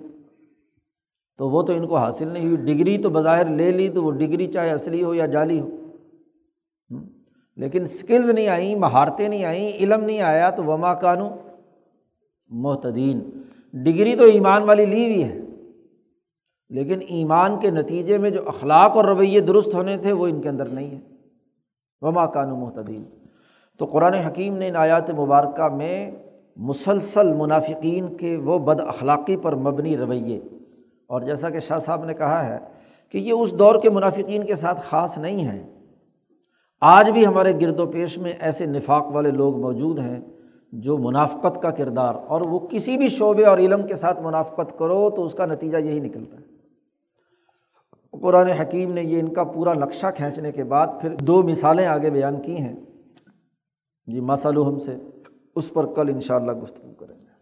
تو 1.37 1.49
وہ 1.49 1.61
تو 1.61 1.73
ان 1.73 1.87
کو 1.87 1.97
حاصل 1.97 2.27
نہیں 2.27 2.45
ہوئی۔ 2.45 2.55
ڈگری 2.55 2.97
تو 2.97 3.09
بظاہر 3.09 3.45
لے 3.45 3.71
لی 3.71 3.89
تو 3.89 4.03
وہ 4.03 4.11
ڈگری 4.11 4.47
چاہے 4.47 4.71
اصلی 4.71 5.03
ہو 5.03 5.13
یا 5.13 5.25
جعلی 5.25 5.59
ہو۔ 5.59 5.69
لیکن 7.55 7.81
اسکلز 7.81 8.29
نہیں 8.29 8.47
آئیں، 8.47 8.75
مہارتیں 8.75 9.29
نہیں 9.29 9.45
آئیں، 9.45 9.69
علم 9.69 10.03
نہیں 10.03 10.21
آیا 10.21 10.49
تو 10.49 10.63
وما 10.63 10.93
کانو 10.93 11.29
محتدین 12.47 13.41
ڈگری 13.73 14.15
تو 14.15 14.23
ایمان 14.23 14.63
والی 14.63 14.85
لی 14.85 15.05
ہوئی 15.05 15.23
ہے۔ 15.23 15.39
لیکن 16.69 16.99
ایمان 17.09 17.59
کے 17.59 17.71
نتیجے 17.71 18.17
میں 18.17 18.29
جو 18.29 18.47
اخلاق 18.47 18.91
اور 18.91 19.05
رویے 19.05 19.39
درست 19.39 19.73
ہونے 19.73 19.97
تھے 19.97 20.11
وہ 20.11 20.27
ان 20.27 20.41
کے 20.41 20.49
اندر 20.49 20.65
نہیں 20.65 20.91
ہے۔ 20.91 20.99
وما 22.01 22.25
کانو 22.25 22.55
محتدین 22.55 23.03
تو 23.77 23.85
قرآن 23.85 24.13
حکیم 24.13 24.57
نے 24.57 24.67
ان 24.67 24.75
آیات 24.75 25.09
مبارکہ 25.09 25.75
میں 25.75 26.11
مسلسل 26.57 27.33
منافقین 27.33 28.17
کے 28.17 28.35
وہ 28.35 28.59
بد 28.59 28.79
اخلاقی 28.79 29.37
پر 29.37 29.55
مبنی 29.55 29.97
رویے۔ 29.97 30.41
اور 31.07 31.21
جیسا 31.21 31.49
کہ 31.49 31.59
شاہ 31.59 31.77
صاحب 31.77 32.05
نے 32.05 32.13
کہا 32.13 32.47
ہے 32.47 32.59
کہ 33.11 33.17
یہ 33.17 33.33
اس 33.33 33.59
دور 33.59 33.81
کے 33.81 33.89
منافقین 33.89 34.43
کے 34.43 34.55
ساتھ 34.55 34.81
خاص 34.81 35.17
نہیں 35.17 35.39
ہیں۔ 35.39 35.63
آج 36.81 37.09
بھی 37.09 37.27
ہمارے 37.27 37.53
گرد 37.61 37.79
و 37.79 37.85
پیش 37.85 38.17
میں 38.17 38.33
ایسے 38.39 38.65
نفاق 38.65 39.05
والے 39.07 39.31
لوگ 39.31 39.61
موجود 39.61 39.99
ہیں 39.99 40.19
جو 40.71 40.97
منافقت 40.97 41.61
کا 41.61 41.71
کردار 41.71 42.15
اور 42.27 42.41
وہ 42.41 42.59
کسی 42.59 42.97
بھی 42.97 43.09
شعبے 43.09 43.45
اور 43.45 43.57
علم 43.57 43.87
کے 43.87 43.95
ساتھ 43.95 44.21
منافقت 44.21 44.79
کرو 44.79 45.09
تو 45.09 45.23
اس 45.23 45.33
کا 45.33 45.45
نتیجہ 45.45 45.77
یہی 45.77 45.99
نکلتا 45.99 46.37
ہے۔ 46.37 46.43
قرآن 48.21 48.47
حکیم 48.47 48.93
نے 48.93 49.03
یہ 49.03 49.19
ان 49.19 49.33
کا 49.33 49.43
پورا 49.43 49.73
نقشہ 49.73 50.07
کھینچنے 50.15 50.51
کے 50.51 50.63
بعد 50.63 50.87
پھر 51.01 51.15
دو 51.15 51.43
مثالیں 51.43 51.85
آگے 51.85 52.09
بیان 52.09 52.41
کی 52.41 52.57
ہیں۔ 52.57 52.75
جی 54.07 54.19
مسلم 54.19 54.79
سے 54.79 54.95
اس 55.55 55.73
پر 55.73 55.95
کل 55.95 56.09
ان 56.09 56.19
شاء 56.19 56.35
اللہ 56.35 56.51
گفتگو 56.51 56.93
کریں 56.93 57.19
گے۔ 57.19 57.33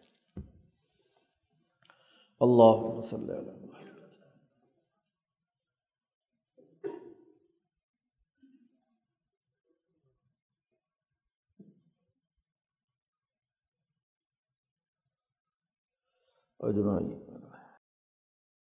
اللہ 2.40 2.98
وسلم۔ 2.98 3.62
اجمائی 16.60 17.31